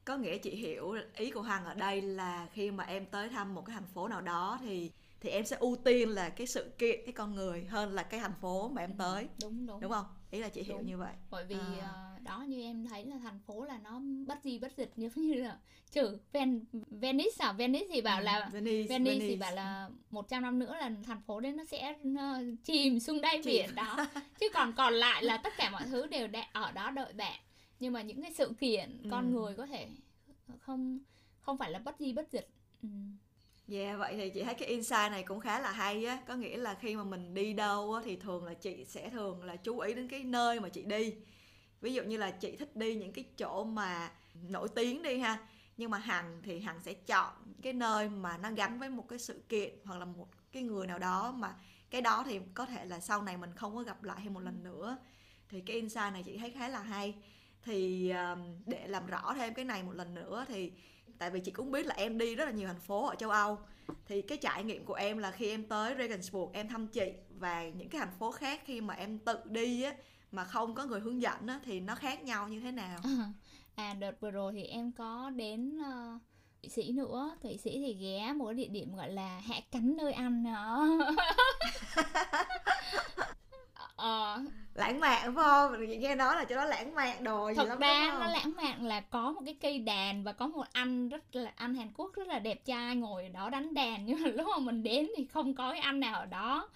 Có 0.05 0.17
nghĩa 0.17 0.39
chị 0.39 0.51
hiểu 0.51 0.95
ý 1.17 1.31
của 1.31 1.43
hằng 1.43 1.65
ở 1.65 1.75
đây 1.75 2.03
là 2.03 2.49
khi 2.53 2.71
mà 2.71 2.85
em 2.85 3.07
tới 3.07 3.29
thăm 3.29 3.55
một 3.55 3.63
cái 3.67 3.75
thành 3.75 3.87
phố 3.87 4.09
nào 4.09 4.21
đó 4.21 4.59
thì 4.61 4.91
thì 5.21 5.31
em 5.31 5.45
sẽ 5.45 5.57
ưu 5.61 5.77
tiên 5.77 6.09
là 6.09 6.29
cái 6.29 6.47
sự 6.47 6.71
kiện 6.79 7.01
cái 7.05 7.13
con 7.13 7.35
người 7.35 7.65
hơn 7.65 7.93
là 7.93 8.03
cái 8.03 8.21
thành 8.21 8.35
phố 8.41 8.69
mà 8.69 8.83
em 8.83 8.97
tới. 8.99 9.29
đúng 9.43 9.67
đúng. 9.67 9.81
Đúng 9.81 9.91
không? 9.93 10.07
Ý 10.31 10.41
là 10.41 10.49
chị 10.49 10.63
hiểu 10.63 10.77
đúng. 10.77 10.87
như 10.87 10.97
vậy. 10.97 11.13
Bởi 11.31 11.45
vì 11.45 11.57
à. 11.81 12.17
uh, 12.17 12.23
đó 12.23 12.45
như 12.49 12.63
em 12.63 12.87
thấy 12.87 13.05
là 13.05 13.19
thành 13.23 13.39
phố 13.47 13.65
là 13.65 13.79
nó 13.79 14.01
bất 14.27 14.39
di 14.45 14.59
bất 14.59 14.77
dịch 14.77 14.93
giống 14.97 15.11
như 15.15 15.35
là 15.35 15.59
trừ 15.91 16.19
Ven, 16.33 16.65
Venice 16.73 17.31
à? 17.39 17.53
Venice 17.53 17.87
thì 17.93 18.01
bảo 18.01 18.19
ừ, 18.19 18.25
là 18.25 18.51
Venice, 18.53 18.89
Venice, 18.89 19.11
Venice. 19.11 19.29
thì 19.29 19.37
bảo 19.37 19.55
là 19.55 19.91
100 20.11 20.43
năm 20.43 20.59
nữa 20.59 20.75
là 20.81 20.91
thành 21.07 21.21
phố 21.27 21.41
đấy 21.41 21.53
nó 21.53 21.65
sẽ 21.65 21.95
chìm 22.65 23.01
xuống 23.01 23.21
đáy 23.21 23.43
biển 23.45 23.75
đó. 23.75 24.07
Chứ 24.41 24.47
còn 24.55 24.73
còn 24.73 24.95
lại 24.95 25.25
là 25.25 25.37
tất 25.37 25.53
cả 25.57 25.71
mọi 25.71 25.83
thứ 25.91 26.07
đều 26.07 26.27
đã 26.27 26.49
ở 26.53 26.73
đó 26.73 26.91
đợi 26.91 27.13
bạn. 27.13 27.41
Nhưng 27.81 27.93
mà 27.93 28.03
những 28.03 28.23
cái 28.23 28.33
sự 28.33 28.53
kiện 28.61 29.03
ừ. 29.03 29.09
con 29.11 29.33
người 29.33 29.55
có 29.55 29.67
thể 29.67 29.89
không 30.59 30.99
không 31.41 31.59
phải 31.59 31.71
là 31.71 31.79
bất 31.79 31.97
di 31.99 32.13
bất 32.13 32.33
dịch. 32.33 32.49
Ừ. 32.83 32.89
Yeah, 33.69 33.99
vậy 33.99 34.15
thì 34.17 34.31
chị 34.31 34.43
thấy 34.43 34.55
cái 34.55 34.69
insight 34.69 35.11
này 35.11 35.23
cũng 35.23 35.41
khá 35.41 35.61
là 35.61 35.71
hay 35.73 36.05
á. 36.05 36.19
Có 36.27 36.35
nghĩa 36.35 36.57
là 36.57 36.75
khi 36.75 36.97
mà 36.97 37.05
mình 37.05 37.35
đi 37.35 37.53
đâu 37.53 37.95
á, 37.95 38.03
thì 38.05 38.17
thường 38.17 38.45
là 38.45 38.55
chị 38.55 38.85
sẽ 38.85 39.11
thường 39.11 39.45
là 39.45 39.57
chú 39.57 39.79
ý 39.79 39.95
đến 39.95 40.09
cái 40.09 40.25
nơi 40.25 40.61
mà 40.61 40.69
chị 40.69 40.83
đi. 40.83 41.15
Ví 41.81 41.95
dụ 41.95 42.03
như 42.05 42.17
là 42.17 42.31
chị 42.31 42.57
thích 42.57 42.77
đi 42.77 42.95
những 42.97 43.13
cái 43.13 43.25
chỗ 43.39 43.65
mà 43.65 44.13
nổi 44.35 44.69
tiếng 44.77 45.03
đi 45.03 45.19
ha 45.19 45.39
Nhưng 45.77 45.91
mà 45.91 45.99
Hằng 45.99 46.43
thì 46.45 46.61
Hằng 46.61 46.81
sẽ 46.81 46.95
chọn 46.95 47.33
cái 47.63 47.73
nơi 47.73 48.09
mà 48.09 48.39
nó 48.39 48.51
gắn 48.53 48.79
với 48.79 48.91
một 48.91 49.09
cái 49.09 49.19
sự 49.19 49.43
kiện 49.49 49.75
Hoặc 49.85 49.99
là 49.99 50.05
một 50.05 50.29
cái 50.53 50.63
người 50.63 50.87
nào 50.87 50.99
đó 50.99 51.33
mà 51.33 51.57
cái 51.91 52.03
đó 52.03 52.25
thì 52.27 52.41
có 52.55 52.67
thể 52.67 52.85
là 52.85 53.01
sau 53.01 53.23
này 53.23 53.37
mình 53.37 53.55
không 53.57 53.77
có 53.77 53.83
gặp 53.83 54.05
lại 54.05 54.21
thêm 54.25 54.35
một 54.35 54.41
lần 54.41 54.65
nữa. 54.65 54.97
Thì 55.49 55.61
cái 55.61 55.77
insight 55.77 56.13
này 56.13 56.23
chị 56.23 56.39
thấy 56.39 56.51
khá 56.51 56.69
là 56.69 56.81
hay. 56.83 57.15
Thì 57.63 58.11
ờ, 58.11 58.37
để 58.67 58.87
làm 58.89 59.07
rõ 59.07 59.35
thêm 59.35 59.55
cái 59.55 59.65
này 59.65 59.83
một 59.83 59.93
lần 59.93 60.15
nữa 60.15 60.45
thì 60.49 60.73
tại 61.19 61.31
vì 61.31 61.41
chị 61.41 61.53
cũng 61.53 61.71
biết 61.71 61.87
là 61.87 61.95
em 61.95 62.19
đi 62.19 62.35
rất 62.35 62.45
là 62.45 62.51
nhiều 62.51 62.69
thành 62.69 62.81
phố 62.81 63.07
ở 63.07 63.15
châu 63.15 63.31
Âu. 63.31 63.59
Thì 64.07 64.23
cái 64.23 64.39
trải 64.39 64.65
nghiệm 64.65 64.85
của 64.85 64.95
em 64.95 65.19
là 65.19 65.31
khi 65.31 65.49
em 65.49 65.65
tới 65.65 65.95
Regensburg 65.99 66.53
em 66.53 66.69
thăm 66.69 66.87
chị 66.87 67.13
và 67.39 67.69
những 67.69 67.89
cái 67.89 67.99
thành 67.99 68.15
phố 68.19 68.31
khác 68.31 68.63
khi 68.65 68.81
mà 68.81 68.95
em 68.95 69.19
tự 69.19 69.39
đi 69.45 69.83
á 69.83 69.95
mà 70.33 70.45
không 70.45 70.75
có 70.75 70.85
người 70.85 71.01
hướng 71.01 71.23
dẫn 71.23 71.47
á 71.47 71.61
thì 71.65 71.81
nó 71.81 71.95
khác 71.95 72.23
nhau 72.23 72.49
như 72.49 72.61
thế 72.61 72.71
nào? 72.71 72.99
À 73.75 73.95
đợt 73.95 74.21
vừa 74.21 74.31
rồi 74.31 74.53
thì 74.53 74.65
em 74.65 74.93
có 74.93 75.31
đến 75.31 75.79
uh, 75.79 76.21
thụy 76.63 76.71
sĩ 76.71 76.93
nữa. 76.93 77.37
Thụy 77.43 77.59
sĩ 77.59 77.71
thì 77.71 77.95
ghé 77.95 78.33
một 78.33 78.45
cái 78.47 78.55
địa 78.55 78.69
điểm 78.69 78.97
gọi 78.97 79.11
là 79.13 79.41
hạ 79.41 79.61
cánh 79.71 79.97
nơi 79.97 80.13
ăn 80.13 80.45
đó 80.45 80.89
ờ. 84.07 84.41
Lãng 84.75 85.01
mạn 85.01 85.35
phải 85.35 85.45
không? 85.45 85.73
Mình 85.73 86.01
nghe 86.01 86.15
nói 86.15 86.37
là 86.37 86.45
cho 86.45 86.57
nó 86.57 86.65
lãng 86.65 86.95
mạn 86.95 87.25
đồ 87.25 87.55
thật 87.57 87.69
lắm 87.69 87.79
ra 87.79 88.17
nó 88.21 88.27
lãng 88.27 88.53
mạn 88.57 88.87
là 88.87 89.01
có 89.01 89.33
một 89.33 89.41
cái 89.45 89.55
cây 89.61 89.79
đàn 89.79 90.25
và 90.25 90.33
có 90.33 90.47
một 90.47 90.65
anh 90.73 91.09
rất 91.09 91.37
là 91.37 91.53
anh 91.57 91.75
Hàn 91.75 91.93
Quốc 91.95 92.13
rất 92.15 92.29
là 92.29 92.39
đẹp 92.39 92.65
trai 92.65 92.97
ngồi 92.97 93.23
ở 93.23 93.29
đó 93.29 93.51
đánh 93.51 93.75
đàn. 93.75 94.03
Nhưng 94.07 94.23
mà 94.23 94.29
lúc 94.29 94.47
mà 94.51 94.59
mình 94.59 94.83
đến 94.83 95.09
thì 95.17 95.27
không 95.27 95.55
có 95.55 95.71
cái 95.71 95.81
anh 95.81 96.01
nào 96.01 96.21
ở 96.21 96.27
đó. 96.27 96.69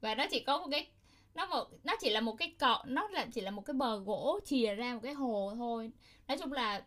Và 0.00 0.14
nó 0.14 0.26
chỉ 0.30 0.40
có 0.40 0.58
một 0.58 0.68
cái 0.70 0.86
nó 1.34 1.46
một 1.46 1.64
nó 1.84 1.94
chỉ 2.00 2.10
là 2.10 2.20
một 2.20 2.36
cái 2.38 2.54
cọ 2.58 2.84
nó 2.86 3.08
là 3.08 3.26
chỉ 3.32 3.40
là 3.40 3.50
một 3.50 3.62
cái 3.66 3.74
bờ 3.74 3.98
gỗ 3.98 4.40
chìa 4.44 4.74
ra 4.74 4.94
một 4.94 5.00
cái 5.02 5.14
hồ 5.14 5.52
thôi. 5.56 5.92
Nói 6.28 6.38
chung 6.38 6.52
là 6.52 6.82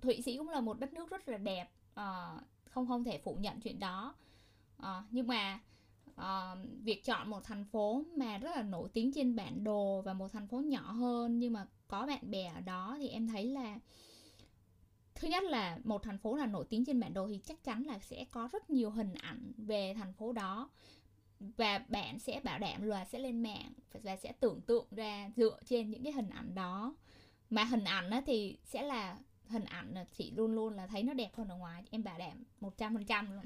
thụy 0.00 0.22
sĩ 0.22 0.36
cũng 0.36 0.48
là 0.48 0.60
một 0.60 0.78
đất 0.78 0.92
nước 0.92 1.10
rất 1.10 1.28
là 1.28 1.38
đẹp. 1.38 1.66
Uh, 2.00 2.40
không 2.70 2.86
không 2.86 3.04
thể 3.04 3.20
phủ 3.24 3.36
nhận 3.40 3.60
chuyện 3.60 3.80
đó. 3.80 4.14
Uh, 4.78 5.04
nhưng 5.10 5.26
mà 5.26 5.58
uh, 6.20 6.58
việc 6.82 7.04
chọn 7.04 7.30
một 7.30 7.44
thành 7.44 7.64
phố 7.64 8.04
mà 8.16 8.38
rất 8.38 8.50
là 8.56 8.62
nổi 8.62 8.88
tiếng 8.92 9.12
trên 9.12 9.36
bản 9.36 9.64
đồ 9.64 10.02
và 10.02 10.14
một 10.14 10.32
thành 10.32 10.48
phố 10.48 10.60
nhỏ 10.60 10.92
hơn 10.92 11.38
nhưng 11.38 11.52
mà 11.52 11.66
có 11.88 12.06
bạn 12.06 12.30
bè 12.30 12.44
ở 12.54 12.60
đó 12.60 12.96
thì 12.98 13.08
em 13.08 13.28
thấy 13.28 13.46
là 13.46 13.78
thứ 15.14 15.28
nhất 15.28 15.44
là 15.44 15.78
một 15.84 16.02
thành 16.02 16.18
phố 16.18 16.36
là 16.36 16.46
nổi 16.46 16.64
tiếng 16.70 16.84
trên 16.84 17.00
bản 17.00 17.14
đồ 17.14 17.28
thì 17.28 17.40
chắc 17.44 17.64
chắn 17.64 17.82
là 17.86 17.98
sẽ 17.98 18.24
có 18.30 18.48
rất 18.52 18.70
nhiều 18.70 18.90
hình 18.90 19.14
ảnh 19.14 19.52
về 19.56 19.94
thành 19.94 20.12
phố 20.12 20.32
đó 20.32 20.70
và 21.40 21.78
bạn 21.88 22.18
sẽ 22.18 22.40
bảo 22.44 22.58
đảm 22.58 22.82
là 22.82 23.04
sẽ 23.04 23.18
lên 23.18 23.42
mạng 23.42 23.72
và 24.02 24.16
sẽ 24.16 24.32
tưởng 24.40 24.60
tượng 24.60 24.86
ra 24.90 25.30
dựa 25.36 25.58
trên 25.66 25.90
những 25.90 26.04
cái 26.04 26.12
hình 26.12 26.30
ảnh 26.30 26.54
đó. 26.54 26.96
Mà 27.50 27.64
hình 27.64 27.84
ảnh 27.84 28.10
thì 28.26 28.58
sẽ 28.64 28.82
là 28.82 29.18
hình 29.48 29.64
ảnh 29.64 29.94
là 29.94 30.04
chị 30.04 30.30
luôn 30.30 30.54
luôn 30.54 30.74
là 30.74 30.86
thấy 30.86 31.02
nó 31.02 31.12
đẹp 31.14 31.30
hơn 31.34 31.48
ở 31.48 31.56
ngoài. 31.56 31.84
Em 31.90 32.04
bảo 32.04 32.18
đảm 32.18 32.44
một 32.60 32.76
trăm 32.78 32.94
phần 32.94 33.04
trăm 33.04 33.34
luôn. 33.34 33.44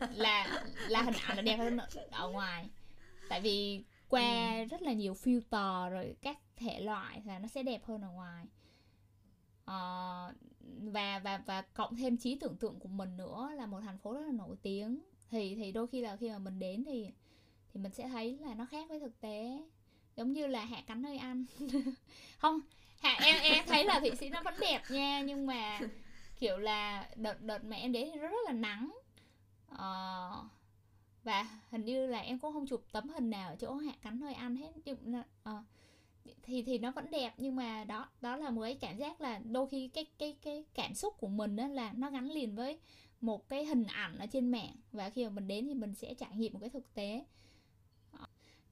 Là 0.14 0.64
là 0.88 1.02
hình 1.02 1.14
ảnh 1.26 1.36
là 1.36 1.42
đẹp 1.42 1.56
hơn 1.56 1.78
ở 2.10 2.28
ngoài. 2.28 2.68
Tại 3.28 3.40
vì 3.40 3.84
qua 4.08 4.58
ừ. 4.58 4.64
rất 4.64 4.82
là 4.82 4.92
nhiều 4.92 5.14
filter 5.14 5.90
rồi 5.90 6.16
các 6.22 6.38
thể 6.56 6.80
loại 6.80 7.22
là 7.24 7.38
nó 7.38 7.48
sẽ 7.48 7.62
đẹp 7.62 7.84
hơn 7.84 8.02
ở 8.02 8.10
ngoài. 8.10 8.46
Uh, 9.64 10.36
và 10.92 11.18
và 11.18 11.42
và 11.46 11.62
cộng 11.62 11.96
thêm 11.96 12.16
trí 12.16 12.38
tưởng 12.38 12.56
tượng 12.56 12.80
của 12.80 12.88
mình 12.88 13.16
nữa 13.16 13.50
là 13.54 13.66
một 13.66 13.80
thành 13.80 13.98
phố 13.98 14.12
rất 14.12 14.26
là 14.26 14.32
nổi 14.32 14.56
tiếng. 14.62 15.00
Thì 15.30 15.54
thì 15.54 15.72
đôi 15.72 15.86
khi 15.86 16.00
là 16.00 16.16
khi 16.16 16.30
mà 16.30 16.38
mình 16.38 16.58
đến 16.58 16.84
thì 16.84 17.10
thì 17.74 17.80
mình 17.80 17.92
sẽ 17.92 18.08
thấy 18.08 18.38
là 18.38 18.54
nó 18.54 18.66
khác 18.66 18.88
với 18.88 19.00
thực 19.00 19.20
tế 19.20 19.62
giống 20.16 20.32
như 20.32 20.46
là 20.46 20.64
hạ 20.64 20.82
cánh 20.86 21.02
nơi 21.02 21.18
ăn 21.18 21.44
không 22.38 22.60
hạ 23.00 23.16
em 23.20 23.36
em 23.42 23.64
thấy 23.66 23.84
là 23.84 24.00
thụy 24.00 24.10
sĩ 24.16 24.28
nó 24.28 24.42
vẫn 24.42 24.54
đẹp 24.60 24.82
nha 24.90 25.20
nhưng 25.20 25.46
mà 25.46 25.80
kiểu 26.38 26.58
là 26.58 27.08
đợt 27.16 27.42
đợt 27.42 27.64
mà 27.64 27.76
em 27.76 27.92
đến 27.92 28.08
thì 28.12 28.20
rất, 28.20 28.28
rất 28.28 28.46
là 28.46 28.52
nắng. 28.52 28.98
Ờ, 29.68 30.44
và 31.24 31.48
hình 31.70 31.84
như 31.84 32.06
là 32.06 32.18
em 32.18 32.38
cũng 32.38 32.52
không 32.52 32.66
chụp 32.66 32.84
tấm 32.92 33.08
hình 33.08 33.30
nào 33.30 33.48
ở 33.48 33.56
chỗ 33.56 33.74
hạ 33.74 33.92
cánh 34.02 34.20
nơi 34.20 34.34
ăn 34.34 34.56
hết. 34.56 34.72
Nhưng 34.84 35.22
ờ, 35.42 35.62
thì 36.42 36.62
thì 36.62 36.78
nó 36.78 36.90
vẫn 36.90 37.10
đẹp 37.10 37.34
nhưng 37.38 37.56
mà 37.56 37.84
đó 37.84 38.08
đó 38.20 38.36
là 38.36 38.50
một 38.50 38.62
cái 38.62 38.74
cảm 38.74 38.96
giác 38.96 39.20
là 39.20 39.38
đôi 39.38 39.68
khi 39.68 39.88
cái 39.88 40.06
cái 40.18 40.36
cái 40.42 40.64
cảm 40.74 40.94
xúc 40.94 41.14
của 41.18 41.28
mình 41.28 41.56
đó 41.56 41.66
là 41.66 41.92
nó 41.96 42.10
gắn 42.10 42.30
liền 42.30 42.54
với 42.54 42.78
một 43.20 43.48
cái 43.48 43.64
hình 43.64 43.84
ảnh 43.84 44.18
ở 44.18 44.26
trên 44.26 44.50
mạng. 44.50 44.76
Và 44.92 45.10
khi 45.10 45.24
mà 45.24 45.30
mình 45.30 45.48
đến 45.48 45.68
thì 45.68 45.74
mình 45.74 45.94
sẽ 45.94 46.14
trải 46.14 46.30
nghiệm 46.36 46.52
một 46.52 46.58
cái 46.60 46.70
thực 46.70 46.94
tế 46.94 47.24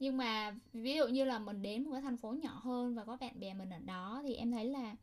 nhưng 0.00 0.16
mà 0.16 0.54
ví 0.72 0.94
dụ 0.94 1.08
như 1.08 1.24
là 1.24 1.38
mình 1.38 1.62
đến 1.62 1.84
một 1.84 1.90
cái 1.92 2.00
thành 2.00 2.16
phố 2.16 2.32
nhỏ 2.32 2.60
hơn 2.62 2.94
và 2.94 3.04
có 3.04 3.16
bạn 3.20 3.40
bè 3.40 3.54
mình 3.54 3.70
ở 3.70 3.78
đó 3.78 4.22
thì 4.24 4.34
em 4.34 4.50
thấy 4.50 4.64
là 4.64 4.96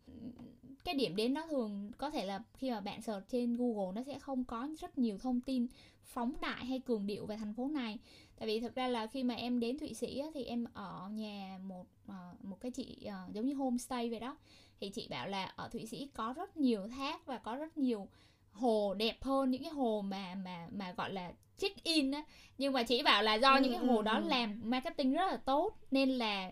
cái 0.84 0.96
điểm 0.96 1.16
đến 1.16 1.34
nó 1.34 1.48
thường 1.48 1.92
có 1.98 2.10
thể 2.10 2.26
là 2.26 2.44
khi 2.54 2.72
mà 2.72 2.82
bạn 2.82 3.02
search 3.02 3.30
trên 3.30 3.56
Google 3.58 3.92
nó 3.96 4.04
sẽ 4.04 4.20
không 4.20 4.44
có 4.44 4.70
rất 4.80 4.98
nhiều 4.98 5.18
thông 5.18 5.42
tin 5.42 5.68
phóng 6.04 6.34
đại 6.42 6.66
hay 6.66 6.80
cường 6.80 7.08
điệu 7.08 7.26
về 7.26 7.38
thành 7.38 7.54
phố 7.54 7.68
này. 7.68 8.00
Tại 8.36 8.48
vì 8.48 8.60
thực 8.60 8.76
ra 8.76 8.88
là 8.88 9.08
khi 9.08 9.24
mà 9.24 9.34
em 9.34 9.60
đến 9.60 9.80
Thụy 9.80 9.94
Sĩ 9.94 10.20
á, 10.20 10.28
thì 10.34 10.44
em 10.44 10.66
ở 10.74 11.10
nhà 11.10 11.60
một 11.64 11.86
ờ, 12.08 12.34
một 12.44 12.60
cái 12.62 12.72
chị 12.72 12.98
ờ, 13.06 13.28
giống 13.34 13.46
như 13.46 13.54
homestay 13.54 14.10
vậy 14.10 14.20
đó. 14.20 14.38
Thì 14.80 14.90
chị 14.90 15.08
bảo 15.10 15.28
là 15.28 15.46
ở 15.46 15.70
Thụy 15.70 15.86
Sĩ 15.86 16.10
có 16.14 16.34
rất 16.34 16.58
nhiều 16.58 16.88
thác 16.88 17.26
và 17.26 17.38
có 17.38 17.56
rất 17.56 17.78
nhiều 17.78 18.08
hồ 18.52 18.94
đẹp 18.94 19.24
hơn 19.24 19.52
những 19.52 19.64
cái 19.64 19.72
hồ 19.72 20.04
mà 20.08 20.36
mà 20.36 20.68
mà 20.72 20.92
gọi 20.98 21.14
là 21.14 21.32
check 21.58 21.84
in 21.84 22.12
á 22.12 22.24
nhưng 22.58 22.74
mà 22.74 22.84
chỉ 22.84 23.04
bảo 23.04 23.24
là 23.24 23.34
do 23.34 23.56
ừ, 23.56 23.62
những 23.62 23.72
cái 23.72 23.86
hồ 23.86 23.98
ừ, 23.98 24.02
đó 24.02 24.14
ừ. 24.14 24.24
làm 24.28 24.62
marketing 24.64 25.14
rất 25.14 25.32
là 25.32 25.38
tốt 25.38 25.78
nên 25.92 26.10
là 26.10 26.52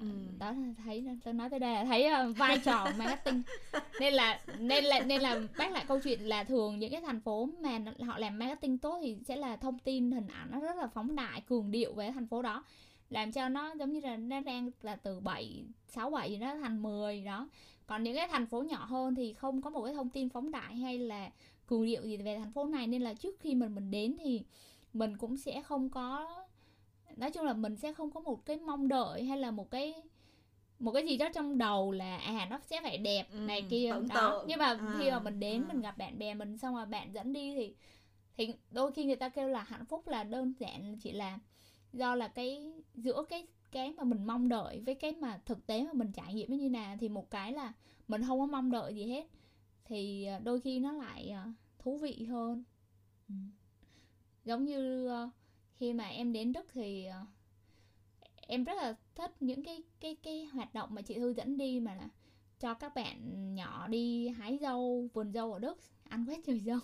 ừ. 0.00 0.06
đó 0.38 0.54
thấy 0.84 1.04
tôi 1.24 1.34
nói 1.34 1.50
tới 1.50 1.58
đây 1.58 1.74
là 1.74 1.84
thấy 1.84 2.10
uh, 2.30 2.36
vai 2.36 2.58
trò 2.64 2.86
marketing 2.98 3.42
nên 4.00 4.14
là 4.14 4.40
nên 4.58 4.84
là 4.84 5.00
nên 5.00 5.20
là 5.20 5.40
bác 5.58 5.72
lại 5.72 5.84
câu 5.88 6.00
chuyện 6.04 6.20
là 6.20 6.44
thường 6.44 6.78
những 6.78 6.90
cái 6.90 7.00
thành 7.00 7.20
phố 7.20 7.48
mà 7.60 7.78
họ 8.06 8.18
làm 8.18 8.38
marketing 8.38 8.78
tốt 8.78 8.98
thì 9.02 9.16
sẽ 9.24 9.36
là 9.36 9.56
thông 9.56 9.78
tin 9.78 10.10
hình 10.10 10.28
ảnh 10.28 10.50
nó 10.50 10.60
rất 10.60 10.76
là 10.76 10.86
phóng 10.86 11.16
đại 11.16 11.40
cường 11.40 11.70
điệu 11.70 11.92
về 11.92 12.10
thành 12.10 12.26
phố 12.26 12.42
đó 12.42 12.64
làm 13.10 13.32
cho 13.32 13.48
nó 13.48 13.72
giống 13.78 13.92
như 13.92 14.00
là 14.00 14.16
nó 14.16 14.40
đang 14.40 14.70
là 14.82 14.96
từ 14.96 15.20
7, 15.20 15.64
6, 15.88 16.10
7 16.10 16.28
thì 16.28 16.36
nó 16.36 16.54
thành 16.54 16.82
10 16.82 17.24
đó 17.24 17.48
còn 17.86 18.02
những 18.02 18.16
cái 18.16 18.28
thành 18.28 18.46
phố 18.46 18.62
nhỏ 18.62 18.84
hơn 18.84 19.14
thì 19.14 19.32
không 19.32 19.62
có 19.62 19.70
một 19.70 19.82
cái 19.84 19.94
thông 19.94 20.10
tin 20.10 20.28
phóng 20.28 20.50
đại 20.50 20.74
hay 20.74 20.98
là 20.98 21.30
cường 21.66 21.86
điệu 21.86 22.02
gì 22.02 22.16
về 22.16 22.38
thành 22.38 22.52
phố 22.52 22.64
này 22.64 22.86
nên 22.86 23.02
là 23.02 23.14
trước 23.14 23.40
khi 23.40 23.54
mình 23.54 23.74
mình 23.74 23.90
đến 23.90 24.16
thì 24.18 24.42
mình 24.92 25.16
cũng 25.16 25.36
sẽ 25.36 25.62
không 25.62 25.90
có 25.90 26.28
nói 27.16 27.30
chung 27.30 27.44
là 27.44 27.52
mình 27.52 27.76
sẽ 27.76 27.92
không 27.92 28.10
có 28.10 28.20
một 28.20 28.46
cái 28.46 28.56
mong 28.56 28.88
đợi 28.88 29.24
hay 29.24 29.38
là 29.38 29.50
một 29.50 29.70
cái 29.70 29.94
một 30.78 30.92
cái 30.92 31.06
gì 31.06 31.16
đó 31.16 31.28
trong 31.34 31.58
đầu 31.58 31.92
là 31.92 32.16
à 32.16 32.46
nó 32.50 32.58
sẽ 32.66 32.80
phải 32.82 32.98
đẹp 32.98 33.26
ừ, 33.32 33.38
này 33.38 33.62
kia 33.70 33.90
đó 33.90 34.30
tượng. 34.30 34.44
nhưng 34.48 34.58
mà 34.58 34.66
à, 34.66 34.96
khi 34.98 35.10
mà 35.10 35.18
mình 35.18 35.40
đến 35.40 35.62
à. 35.62 35.66
mình 35.72 35.82
gặp 35.82 35.98
bạn 35.98 36.18
bè 36.18 36.34
mình 36.34 36.58
xong 36.58 36.74
rồi 36.74 36.86
bạn 36.86 37.12
dẫn 37.12 37.32
đi 37.32 37.54
thì 37.56 37.74
thì 38.36 38.54
đôi 38.70 38.92
khi 38.92 39.04
người 39.04 39.16
ta 39.16 39.28
kêu 39.28 39.48
là 39.48 39.62
hạnh 39.62 39.84
phúc 39.84 40.08
là 40.08 40.24
đơn 40.24 40.54
giản 40.58 40.98
chỉ 40.98 41.12
là 41.12 41.38
do 41.92 42.14
là 42.14 42.28
cái 42.28 42.72
giữa 42.94 43.24
cái 43.28 43.46
cái 43.74 43.92
mà 43.92 44.04
mình 44.04 44.24
mong 44.26 44.48
đợi, 44.48 44.80
với 44.86 44.96
cái 44.96 45.12
mà 45.12 45.40
thực 45.46 45.66
tế 45.68 45.84
mà 45.84 45.92
mình 45.94 46.12
trải 46.12 46.34
nghiệm 46.34 46.58
như 46.58 46.70
nào 46.70 46.96
thì 47.00 47.08
một 47.10 47.30
cái 47.30 47.52
là 47.52 47.72
mình 48.08 48.22
không 48.26 48.40
có 48.40 48.46
mong 48.46 48.70
đợi 48.70 48.96
gì 48.96 49.06
hết. 49.06 49.26
Thì 49.84 50.26
ờ, 50.26 50.40
đôi 50.40 50.60
khi 50.60 50.80
nó 50.80 50.92
lại 50.92 51.30
ờ, 51.30 51.44
thú 51.80 51.98
vị 51.98 52.26
hơn. 52.30 52.64
Ừ. 53.28 53.34
giống 54.44 54.64
như 54.64 55.08
ờ, 55.08 55.30
khi 55.76 55.92
mà 55.94 56.04
em 56.04 56.32
đến 56.32 56.52
đức 56.52 56.66
thì 56.72 57.08
em 58.48 58.64
rất 58.64 58.74
là 58.76 58.96
thích 59.14 59.42
những 59.42 59.64
cái 59.64 59.82
cái 60.00 60.16
cái 60.22 60.44
hoạt 60.44 60.74
động 60.74 60.94
mà 60.94 61.02
chị 61.02 61.14
thư 61.14 61.34
dẫn 61.34 61.56
đi 61.56 61.80
mà 61.80 61.94
là 61.94 62.08
cho 62.60 62.74
các 62.74 62.94
bạn 62.94 63.18
nhỏ 63.54 63.88
đi 63.88 64.28
hái 64.28 64.58
dâu, 64.60 65.08
vườn 65.14 65.32
dâu 65.32 65.52
ở 65.52 65.58
đức, 65.58 65.78
ăn 66.04 66.26
quét 66.28 66.40
trời 66.46 66.60
dâu 66.60 66.78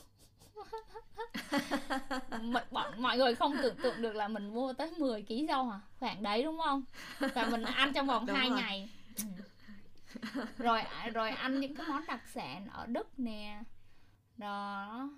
bọn 2.71 3.02
mọi 3.02 3.19
người 3.19 3.35
không 3.35 3.57
tưởng 3.62 3.76
tượng 3.83 4.02
được 4.02 4.14
là 4.14 4.29
mình 4.29 4.55
mua 4.55 4.73
tới 4.73 4.90
10 4.99 5.23
kg 5.23 5.47
dâu 5.49 5.71
à 5.71 5.81
khoảng 5.99 6.23
đấy 6.23 6.43
đúng 6.43 6.59
không? 6.64 6.83
Và 7.35 7.45
mình 7.50 7.62
ăn 7.62 7.93
trong 7.93 8.07
vòng 8.07 8.26
2 8.26 8.50
ngày. 8.50 8.90
Ừ. 9.17 9.25
rồi 10.59 10.83
rồi 11.14 11.31
ăn 11.31 11.61
những 11.61 11.75
cái 11.75 11.87
món 11.88 12.02
đặc 12.07 12.21
sản 12.29 12.67
ở 12.73 12.87
đức 12.87 13.19
nè. 13.19 13.61
Đó 14.37 15.09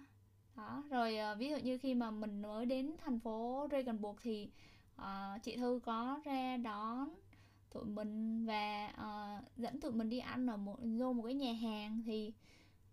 đó. 0.57 0.83
Rồi 0.91 1.19
uh, 1.33 1.39
ví 1.39 1.51
dụ 1.51 1.57
như 1.57 1.79
khi 1.79 1.95
mà 1.95 2.11
mình 2.11 2.43
mới 2.43 2.67
đến 2.67 2.93
thành 3.05 3.21
phố 3.21 3.69
Regensburg 3.71 4.19
thì 4.23 4.51
uh, 4.97 5.43
chị 5.43 5.57
Thư 5.57 5.81
có 5.85 6.21
ra 6.25 6.57
đón 6.57 7.09
tụi 7.73 7.85
mình 7.85 8.47
và 8.47 8.89
uh, 8.89 9.59
dẫn 9.59 9.81
tụi 9.81 9.93
mình 9.93 10.11
đi 10.11 10.19
ăn 10.19 10.47
ở 10.47 10.57
một 10.57 10.77
vô 10.99 11.13
một 11.13 11.23
cái 11.25 11.35
nhà 11.35 11.53
hàng 11.53 12.03
thì 12.07 12.33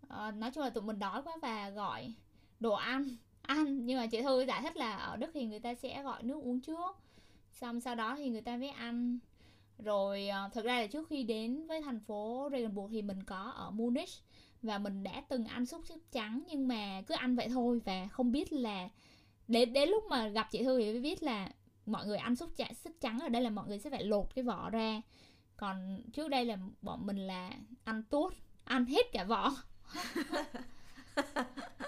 uh, 0.06 0.34
nói 0.34 0.50
chung 0.50 0.64
là 0.64 0.70
tụi 0.70 0.82
mình 0.82 0.98
đói 0.98 1.22
quá 1.22 1.36
và 1.42 1.70
gọi 1.70 2.14
đồ 2.60 2.72
ăn 2.72 3.16
ăn. 3.50 3.86
Nhưng 3.86 3.98
mà 3.98 4.06
chị 4.06 4.22
Thư 4.22 4.40
giải 4.40 4.62
thích 4.62 4.76
là 4.76 4.96
ở 4.96 5.16
Đức 5.16 5.30
thì 5.34 5.46
người 5.46 5.60
ta 5.60 5.74
sẽ 5.74 6.02
gọi 6.02 6.22
nước 6.22 6.40
uống 6.42 6.60
trước. 6.60 6.96
Xong 7.52 7.80
sau 7.80 7.94
đó 7.94 8.16
thì 8.16 8.28
người 8.28 8.40
ta 8.40 8.56
mới 8.56 8.68
ăn. 8.68 9.18
Rồi 9.78 10.28
uh, 10.46 10.52
thực 10.52 10.64
ra 10.64 10.80
là 10.80 10.86
trước 10.86 11.08
khi 11.08 11.22
đến 11.22 11.66
với 11.66 11.82
thành 11.82 12.00
phố 12.00 12.48
Regensburg 12.52 12.92
thì 12.92 13.02
mình 13.02 13.22
có 13.22 13.52
ở 13.56 13.70
Munich 13.70 14.08
và 14.62 14.78
mình 14.78 15.02
đã 15.02 15.22
từng 15.28 15.44
ăn 15.44 15.66
xúc 15.66 15.82
xích 15.88 16.12
trắng 16.12 16.42
nhưng 16.48 16.68
mà 16.68 17.02
cứ 17.06 17.14
ăn 17.14 17.36
vậy 17.36 17.48
thôi 17.48 17.80
và 17.84 18.06
không 18.06 18.32
biết 18.32 18.52
là 18.52 18.88
đến 19.48 19.72
đến 19.72 19.88
lúc 19.88 20.04
mà 20.10 20.28
gặp 20.28 20.48
chị 20.50 20.64
Thư 20.64 20.78
thì 20.78 20.92
mới 20.92 21.00
biết 21.00 21.22
là 21.22 21.50
mọi 21.86 22.06
người 22.06 22.18
ăn 22.18 22.36
xúc 22.36 22.50
trắng, 22.56 22.74
xích 22.74 23.00
trắng 23.00 23.18
ở 23.20 23.28
đây 23.28 23.42
là 23.42 23.50
mọi 23.50 23.68
người 23.68 23.78
sẽ 23.78 23.90
phải 23.90 24.04
lột 24.04 24.34
cái 24.34 24.44
vỏ 24.44 24.70
ra. 24.70 25.02
Còn 25.56 26.02
trước 26.12 26.28
đây 26.28 26.44
là 26.44 26.58
bọn 26.82 27.06
mình 27.06 27.26
là 27.26 27.50
ăn 27.84 28.02
tuốt 28.02 28.34
ăn 28.64 28.84
hết 28.84 29.12
cả 29.12 29.24
vỏ 29.24 29.52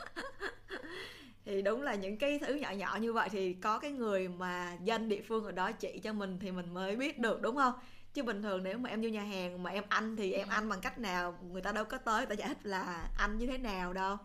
thì 1.53 1.63
đúng 1.63 1.83
là 1.83 1.95
những 1.95 2.17
cái 2.17 2.39
thứ 2.39 2.55
nhỏ 2.55 2.71
nhỏ 2.71 2.99
như 3.01 3.13
vậy 3.13 3.29
thì 3.33 3.53
có 3.55 3.79
cái 3.79 3.91
người 3.93 4.29
mà 4.29 4.77
dân 4.85 5.09
địa 5.09 5.23
phương 5.29 5.45
ở 5.45 5.53
đó 5.53 5.73
chỉ 5.73 5.99
cho 5.99 6.13
mình 6.13 6.39
thì 6.41 6.51
mình 6.53 6.75
mới 6.75 6.97
biết 6.97 7.19
được 7.19 7.43
đúng 7.43 7.57
không? 7.57 7.73
Chứ 8.15 8.23
bình 8.23 8.43
thường 8.43 8.63
nếu 8.63 8.79
mà 8.79 8.91
em 8.91 9.03
vô 9.03 9.09
nhà 9.09 9.23
hàng 9.23 9.63
mà 9.63 9.71
em 9.71 9.85
ăn 9.89 10.17
thì 10.17 10.33
em 10.33 10.49
ăn 10.49 10.69
bằng 10.69 10.81
cách 10.81 10.99
nào 10.99 11.39
người 11.53 11.63
ta 11.63 11.73
đâu 11.73 11.85
có 11.85 11.99
tới 11.99 12.27
người 12.27 12.37
ta 12.37 12.41
giải 12.41 12.49
thích 12.49 12.67
là 12.67 13.09
ăn 13.19 13.39
như 13.39 13.47
thế 13.47 13.59
nào 13.59 13.93
đâu. 13.93 14.17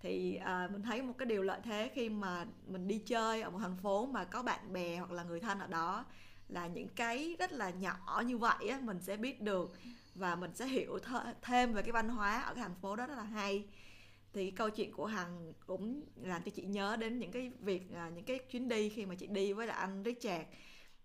Thì 0.00 0.36
à, 0.36 0.68
mình 0.72 0.82
thấy 0.82 1.02
một 1.02 1.14
cái 1.18 1.26
điều 1.26 1.42
lợi 1.42 1.60
thế 1.64 1.90
khi 1.94 2.08
mà 2.08 2.46
mình 2.66 2.88
đi 2.88 2.98
chơi 2.98 3.42
ở 3.42 3.50
một 3.50 3.58
thành 3.62 3.76
phố 3.82 4.06
mà 4.06 4.24
có 4.24 4.42
bạn 4.42 4.72
bè 4.72 4.96
hoặc 4.96 5.12
là 5.12 5.22
người 5.24 5.40
thân 5.40 5.58
ở 5.60 5.66
đó 5.66 6.04
là 6.48 6.66
những 6.66 6.88
cái 6.88 7.36
rất 7.38 7.52
là 7.52 7.70
nhỏ 7.70 8.22
như 8.26 8.38
vậy 8.38 8.68
á 8.68 8.78
mình 8.82 9.00
sẽ 9.02 9.16
biết 9.16 9.40
được 9.42 9.72
và 10.14 10.36
mình 10.36 10.50
sẽ 10.54 10.66
hiểu 10.66 10.98
th- 10.98 11.32
thêm 11.42 11.72
về 11.74 11.82
cái 11.82 11.92
văn 11.92 12.08
hóa 12.08 12.42
ở 12.42 12.54
cái 12.54 12.62
thành 12.62 12.74
phố 12.82 12.96
đó 12.96 13.06
rất 13.06 13.16
là 13.16 13.22
hay 13.22 13.64
thì 14.32 14.50
câu 14.50 14.70
chuyện 14.70 14.92
của 14.92 15.06
hằng 15.06 15.52
cũng 15.66 16.02
làm 16.22 16.42
cho 16.42 16.50
chị 16.54 16.62
nhớ 16.62 16.96
đến 16.96 17.18
những 17.18 17.30
cái 17.30 17.50
việc 17.60 17.82
à, 17.94 18.10
những 18.14 18.24
cái 18.24 18.38
chuyến 18.38 18.68
đi 18.68 18.88
khi 18.88 19.06
mà 19.06 19.14
chị 19.14 19.26
đi 19.26 19.52
với 19.52 19.66
là 19.66 19.74
anh 19.74 20.02
Richard 20.04 20.44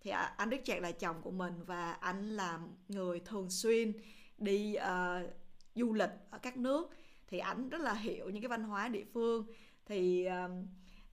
thì 0.03 0.11
à, 0.11 0.33
anh 0.37 0.49
Đức 0.49 0.57
là 0.81 0.91
chồng 0.91 1.21
của 1.21 1.31
mình 1.31 1.53
và 1.65 1.91
anh 1.91 2.35
là 2.35 2.59
người 2.87 3.19
thường 3.19 3.49
xuyên 3.49 3.93
đi 4.37 4.75
uh, 4.77 5.29
du 5.75 5.93
lịch 5.93 6.09
ở 6.29 6.37
các 6.37 6.57
nước. 6.57 6.89
Thì 7.27 7.39
ảnh 7.39 7.69
rất 7.69 7.81
là 7.81 7.93
hiểu 7.93 8.29
những 8.29 8.41
cái 8.41 8.49
văn 8.49 8.63
hóa 8.63 8.87
địa 8.87 9.03
phương. 9.13 9.45
Thì 9.85 10.27
uh, 10.27 10.51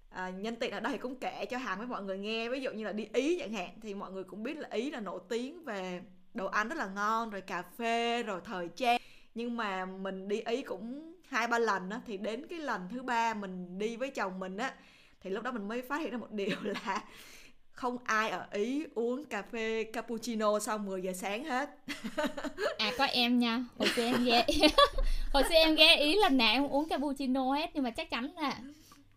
à, 0.09 0.31
nhân 0.31 0.57
tiện 0.57 0.71
ở 0.71 0.81
đây 0.81 0.99
cũng 0.99 1.17
kể 1.17 1.47
cho 1.51 1.59
hàng 1.59 1.79
với 1.79 1.87
mọi 1.87 2.03
người 2.03 2.19
nghe. 2.19 2.49
Ví 2.49 2.61
dụ 2.61 2.73
như 2.73 2.85
là 2.85 2.93
đi 2.93 3.09
ý 3.13 3.39
chẳng 3.39 3.53
hạn 3.53 3.71
thì 3.83 3.95
mọi 3.95 4.13
người 4.13 4.25
cũng 4.25 4.43
biết 4.43 4.59
là 4.59 4.69
ý 4.73 4.91
là 4.91 5.01
nổi 5.01 5.21
tiếng 5.29 5.65
về 5.65 6.03
đồ 6.35 6.47
ăn 6.47 6.69
rất 6.69 6.79
là 6.79 6.89
ngon 6.89 7.31
rồi 7.31 7.41
cà 7.41 7.63
phê 7.63 8.23
rồi 8.23 8.41
thời 8.45 8.69
trang 8.69 9.00
nhưng 9.35 9.57
mà 9.57 9.87
mình 9.87 10.29
đi 10.29 10.41
ý 10.41 10.63
cũng 10.63 11.15
hai 11.29 11.47
ba 11.47 11.59
lần 11.59 11.91
á 11.91 12.01
thì 12.07 12.17
đến 12.17 12.47
cái 12.47 12.59
lần 12.59 12.89
thứ 12.91 13.03
ba 13.03 13.35
mình 13.35 13.79
đi 13.79 13.97
với 13.97 14.11
chồng 14.11 14.39
mình 14.39 14.57
á 14.57 14.75
thì 15.21 15.31
lúc 15.31 15.45
đó 15.45 15.53
mình 15.53 15.69
mới 15.69 15.83
phát 15.83 16.01
hiện 16.01 16.11
ra 16.11 16.19
một 16.19 16.33
điều 16.33 16.57
là 16.63 17.05
không 17.73 17.99
ai 18.05 18.31
ở 18.31 18.47
Ý 18.53 18.85
uống 18.95 19.25
cà 19.25 19.43
phê 19.43 19.85
cappuccino 19.93 20.59
sau 20.59 20.79
10 20.79 21.03
giờ 21.03 21.13
sáng 21.13 21.45
hết. 21.45 21.71
À 22.79 22.93
có 22.99 23.05
em 23.05 23.39
nha. 23.39 23.65
Hồi 23.79 23.89
xưa 23.97 24.03
em 24.05 24.25
ghé 24.25 24.47
Hồi 25.33 25.43
xưa 25.43 25.55
em 25.55 25.75
ghé 25.75 25.97
Ý 25.97 26.17
lần 26.17 26.37
nào 26.37 26.53
em 26.53 26.69
uống 26.69 26.89
cappuccino 26.89 27.53
hết 27.53 27.71
Nhưng 27.75 27.85
mà 27.85 27.91
chắc 27.91 28.11
chắn 28.11 28.31
là 28.37 28.59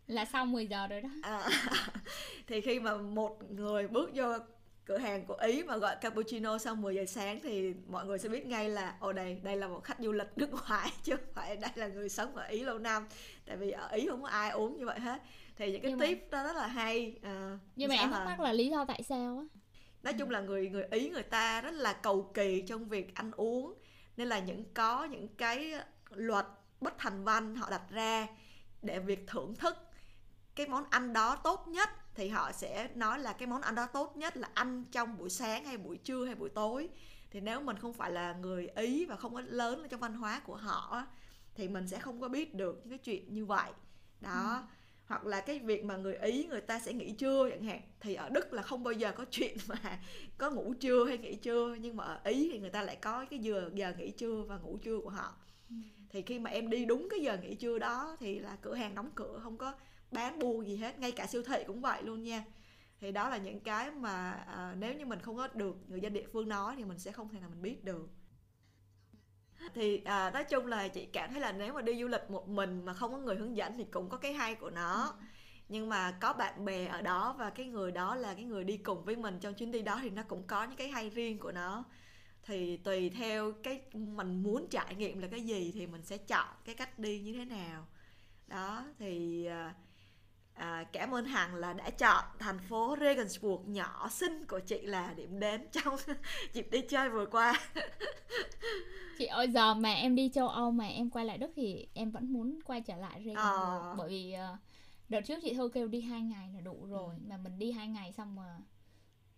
là 0.07 0.25
sau 0.25 0.45
10 0.45 0.67
giờ 0.67 0.87
rồi 0.87 1.01
đó. 1.01 1.09
À, 1.21 1.49
thì 2.47 2.61
khi 2.61 2.79
mà 2.79 2.95
một 2.97 3.51
người 3.51 3.87
bước 3.87 4.11
vô 4.13 4.25
cửa 4.85 4.97
hàng 4.97 5.25
của 5.25 5.35
Ý 5.35 5.63
mà 5.63 5.77
gọi 5.77 5.95
cappuccino 6.01 6.57
sau 6.57 6.75
10 6.75 6.95
giờ 6.95 7.05
sáng 7.05 7.39
thì 7.43 7.73
mọi 7.87 8.05
người 8.05 8.19
sẽ 8.19 8.29
biết 8.29 8.45
ngay 8.45 8.69
là 8.69 8.95
ồ 8.99 9.13
đây 9.13 9.39
đây 9.43 9.57
là 9.57 9.67
một 9.67 9.83
khách 9.83 9.99
du 9.99 10.11
lịch 10.11 10.27
nước 10.35 10.49
ngoài 10.51 10.91
chứ 11.03 11.15
không 11.15 11.33
phải 11.33 11.55
đây 11.55 11.71
là 11.75 11.87
người 11.87 12.09
sống 12.09 12.35
ở 12.35 12.43
Ý 12.43 12.63
lâu 12.63 12.79
năm. 12.79 13.07
Tại 13.45 13.57
vì 13.57 13.71
ở 13.71 13.87
Ý 13.87 14.07
không 14.07 14.21
có 14.21 14.27
ai 14.27 14.51
uống 14.51 14.77
như 14.77 14.85
vậy 14.85 14.99
hết. 14.99 15.21
Thì 15.55 15.71
những 15.71 15.81
cái 15.81 15.91
nhưng 15.91 15.99
tip 15.99 16.19
mà, 16.31 16.37
đó 16.37 16.43
rất 16.43 16.55
là 16.55 16.67
hay 16.67 17.15
à, 17.21 17.59
nhưng 17.75 17.89
mà 17.89 17.95
em 17.95 18.11
thắc 18.11 18.25
mắc 18.25 18.39
là 18.39 18.53
lý 18.53 18.69
do 18.69 18.85
tại 18.85 19.03
sao 19.03 19.37
á? 19.37 19.59
Nói 20.03 20.13
chung 20.13 20.29
là 20.29 20.41
người 20.41 20.69
người 20.69 20.85
Ý 20.91 21.09
người 21.09 21.23
ta 21.23 21.61
rất 21.61 21.73
là 21.73 21.93
cầu 21.93 22.31
kỳ 22.33 22.63
trong 22.67 22.89
việc 22.89 23.15
ăn 23.15 23.31
uống 23.31 23.73
nên 24.17 24.27
là 24.27 24.39
những 24.39 24.63
có 24.73 25.05
những 25.05 25.27
cái 25.27 25.73
luật 26.09 26.45
bất 26.81 26.93
thành 26.97 27.23
văn 27.23 27.55
họ 27.55 27.69
đặt 27.69 27.81
ra 27.89 28.27
để 28.81 28.99
việc 28.99 29.23
thưởng 29.27 29.55
thức 29.55 29.77
cái 30.55 30.67
món 30.67 30.83
ăn 30.89 31.13
đó 31.13 31.35
tốt 31.35 31.67
nhất 31.67 31.89
thì 32.15 32.27
họ 32.29 32.51
sẽ 32.51 32.89
nói 32.95 33.19
là 33.19 33.33
cái 33.33 33.47
món 33.47 33.61
ăn 33.61 33.75
đó 33.75 33.85
tốt 33.85 34.17
nhất 34.17 34.37
là 34.37 34.49
ăn 34.53 34.83
trong 34.91 35.17
buổi 35.17 35.29
sáng 35.29 35.65
hay 35.65 35.77
buổi 35.77 35.97
trưa 35.97 36.25
hay 36.25 36.35
buổi 36.35 36.49
tối 36.49 36.89
thì 37.31 37.39
nếu 37.39 37.61
mình 37.61 37.77
không 37.77 37.93
phải 37.93 38.11
là 38.11 38.33
người 38.33 38.67
ý 38.67 39.05
và 39.05 39.15
không 39.15 39.33
có 39.33 39.41
lớn 39.41 39.87
trong 39.89 39.99
văn 39.99 40.13
hóa 40.13 40.41
của 40.45 40.55
họ 40.55 41.05
thì 41.55 41.67
mình 41.67 41.87
sẽ 41.87 41.99
không 41.99 42.21
có 42.21 42.27
biết 42.27 42.53
được 42.55 42.83
cái 42.89 42.97
chuyện 42.97 43.33
như 43.33 43.45
vậy 43.45 43.71
đó 44.21 44.55
ừ. 44.55 44.75
hoặc 45.05 45.25
là 45.25 45.41
cái 45.41 45.59
việc 45.59 45.85
mà 45.85 45.97
người 45.97 46.15
ý 46.15 46.45
người 46.45 46.61
ta 46.61 46.79
sẽ 46.79 46.93
nghỉ 46.93 47.11
trưa 47.11 47.49
chẳng 47.49 47.63
hạn 47.63 47.81
thì 47.99 48.15
ở 48.15 48.29
đức 48.29 48.53
là 48.53 48.61
không 48.61 48.83
bao 48.83 48.93
giờ 48.93 49.11
có 49.11 49.25
chuyện 49.31 49.57
mà 49.67 49.99
có 50.37 50.51
ngủ 50.51 50.73
trưa 50.73 51.05
hay 51.05 51.17
nghỉ 51.17 51.35
trưa 51.35 51.75
nhưng 51.81 51.97
mà 51.97 52.03
ở 52.03 52.19
ý 52.23 52.49
thì 52.51 52.59
người 52.59 52.69
ta 52.69 52.81
lại 52.81 52.95
có 52.95 53.25
cái 53.29 53.39
giờ 53.39 53.69
giờ 53.73 53.93
nghỉ 53.97 54.11
trưa 54.11 54.43
và 54.47 54.57
ngủ 54.57 54.77
trưa 54.77 54.99
của 54.99 55.09
họ 55.09 55.35
ừ. 55.69 55.75
thì 56.09 56.21
khi 56.21 56.39
mà 56.39 56.49
em 56.49 56.69
đi 56.69 56.85
đúng 56.85 57.07
cái 57.09 57.19
giờ 57.19 57.37
nghỉ 57.37 57.55
trưa 57.55 57.79
đó 57.79 58.17
thì 58.19 58.39
là 58.39 58.57
cửa 58.61 58.75
hàng 58.75 58.95
đóng 58.95 59.09
cửa 59.15 59.39
không 59.43 59.57
có 59.57 59.73
bán 60.13 60.39
buôn 60.39 60.67
gì 60.67 60.75
hết 60.77 60.99
ngay 60.99 61.11
cả 61.11 61.27
siêu 61.27 61.43
thị 61.43 61.63
cũng 61.67 61.81
vậy 61.81 62.03
luôn 62.03 62.23
nha. 62.23 62.43
Thì 62.99 63.11
đó 63.11 63.29
là 63.29 63.37
những 63.37 63.59
cái 63.59 63.91
mà 63.91 64.31
à, 64.31 64.75
nếu 64.77 64.93
như 64.95 65.05
mình 65.05 65.19
không 65.21 65.37
có 65.37 65.47
được 65.47 65.77
người 65.87 66.01
dân 66.01 66.13
địa 66.13 66.25
phương 66.33 66.49
nói 66.49 66.75
thì 66.77 66.83
mình 66.85 66.99
sẽ 66.99 67.11
không 67.11 67.29
thể 67.29 67.39
nào 67.39 67.49
mình 67.49 67.61
biết 67.61 67.83
được. 67.83 68.09
Thì 69.73 70.01
à, 70.05 70.29
nói 70.29 70.43
chung 70.43 70.65
là 70.65 70.87
chị 70.87 71.05
cảm 71.05 71.31
thấy 71.31 71.41
là 71.41 71.51
nếu 71.51 71.73
mà 71.73 71.81
đi 71.81 72.01
du 72.01 72.07
lịch 72.07 72.29
một 72.29 72.49
mình 72.49 72.85
mà 72.85 72.93
không 72.93 73.11
có 73.11 73.17
người 73.17 73.35
hướng 73.35 73.55
dẫn 73.57 73.77
thì 73.77 73.83
cũng 73.83 74.09
có 74.09 74.17
cái 74.17 74.33
hay 74.33 74.55
của 74.55 74.69
nó. 74.69 75.15
Ừ. 75.19 75.25
nhưng 75.69 75.89
mà 75.89 76.11
có 76.21 76.33
bạn 76.33 76.65
bè 76.65 76.87
ở 76.87 77.01
đó 77.01 77.35
và 77.39 77.49
cái 77.49 77.67
người 77.67 77.91
đó 77.91 78.15
là 78.15 78.33
cái 78.35 78.43
người 78.43 78.63
đi 78.63 78.77
cùng 78.77 79.05
với 79.05 79.15
mình 79.15 79.39
trong 79.39 79.53
chuyến 79.55 79.71
đi 79.71 79.81
đó 79.81 79.99
thì 80.03 80.09
nó 80.09 80.23
cũng 80.23 80.43
có 80.47 80.63
những 80.63 80.77
cái 80.77 80.89
hay 80.89 81.09
riêng 81.09 81.39
của 81.39 81.51
nó. 81.51 81.85
Thì 82.43 82.77
tùy 82.77 83.09
theo 83.09 83.53
cái 83.63 83.81
mình 83.93 84.43
muốn 84.43 84.67
trải 84.71 84.95
nghiệm 84.95 85.19
là 85.19 85.27
cái 85.31 85.41
gì 85.41 85.71
thì 85.75 85.87
mình 85.87 86.03
sẽ 86.05 86.17
chọn 86.17 86.47
cái 86.65 86.75
cách 86.75 86.99
đi 86.99 87.21
như 87.21 87.33
thế 87.33 87.45
nào. 87.45 87.87
Đó 88.47 88.85
thì 88.99 89.45
à, 89.45 89.75
À, 90.53 90.85
cảm 90.91 91.13
ơn 91.13 91.25
Hằng 91.25 91.55
là 91.55 91.73
đã 91.73 91.89
chọn 91.89 92.23
thành 92.39 92.59
phố 92.59 92.95
Regensburg 92.99 93.73
nhỏ 93.73 94.09
xinh 94.09 94.45
của 94.45 94.59
chị 94.59 94.81
là 94.81 95.13
điểm 95.13 95.39
đến 95.39 95.67
trong 95.71 95.95
dịp 96.53 96.67
đi 96.71 96.81
chơi 96.81 97.09
vừa 97.09 97.25
qua. 97.25 97.61
chị 99.17 99.25
ơi 99.25 99.47
giờ 99.47 99.73
mà 99.73 99.93
em 99.93 100.15
đi 100.15 100.29
châu 100.33 100.47
Âu 100.47 100.71
mà 100.71 100.87
em 100.87 101.09
quay 101.09 101.25
lại 101.25 101.37
Đức 101.37 101.51
thì 101.55 101.87
em 101.93 102.11
vẫn 102.11 102.33
muốn 102.33 102.59
quay 102.65 102.81
trở 102.81 102.95
lại 102.95 103.23
Regensburg 103.25 103.83
à. 103.83 103.93
bởi 103.97 104.09
vì 104.09 104.35
uh, 104.53 104.59
đợt 105.09 105.21
trước 105.21 105.39
chị 105.43 105.53
Thư 105.53 105.69
kêu 105.73 105.87
đi 105.87 106.01
hai 106.01 106.21
ngày 106.21 106.49
là 106.53 106.61
đủ 106.61 106.85
rồi 106.89 107.15
ừ. 107.15 107.21
mà 107.27 107.37
mình 107.37 107.59
đi 107.59 107.71
hai 107.71 107.87
ngày 107.87 108.11
xong 108.11 108.35
mà 108.35 108.57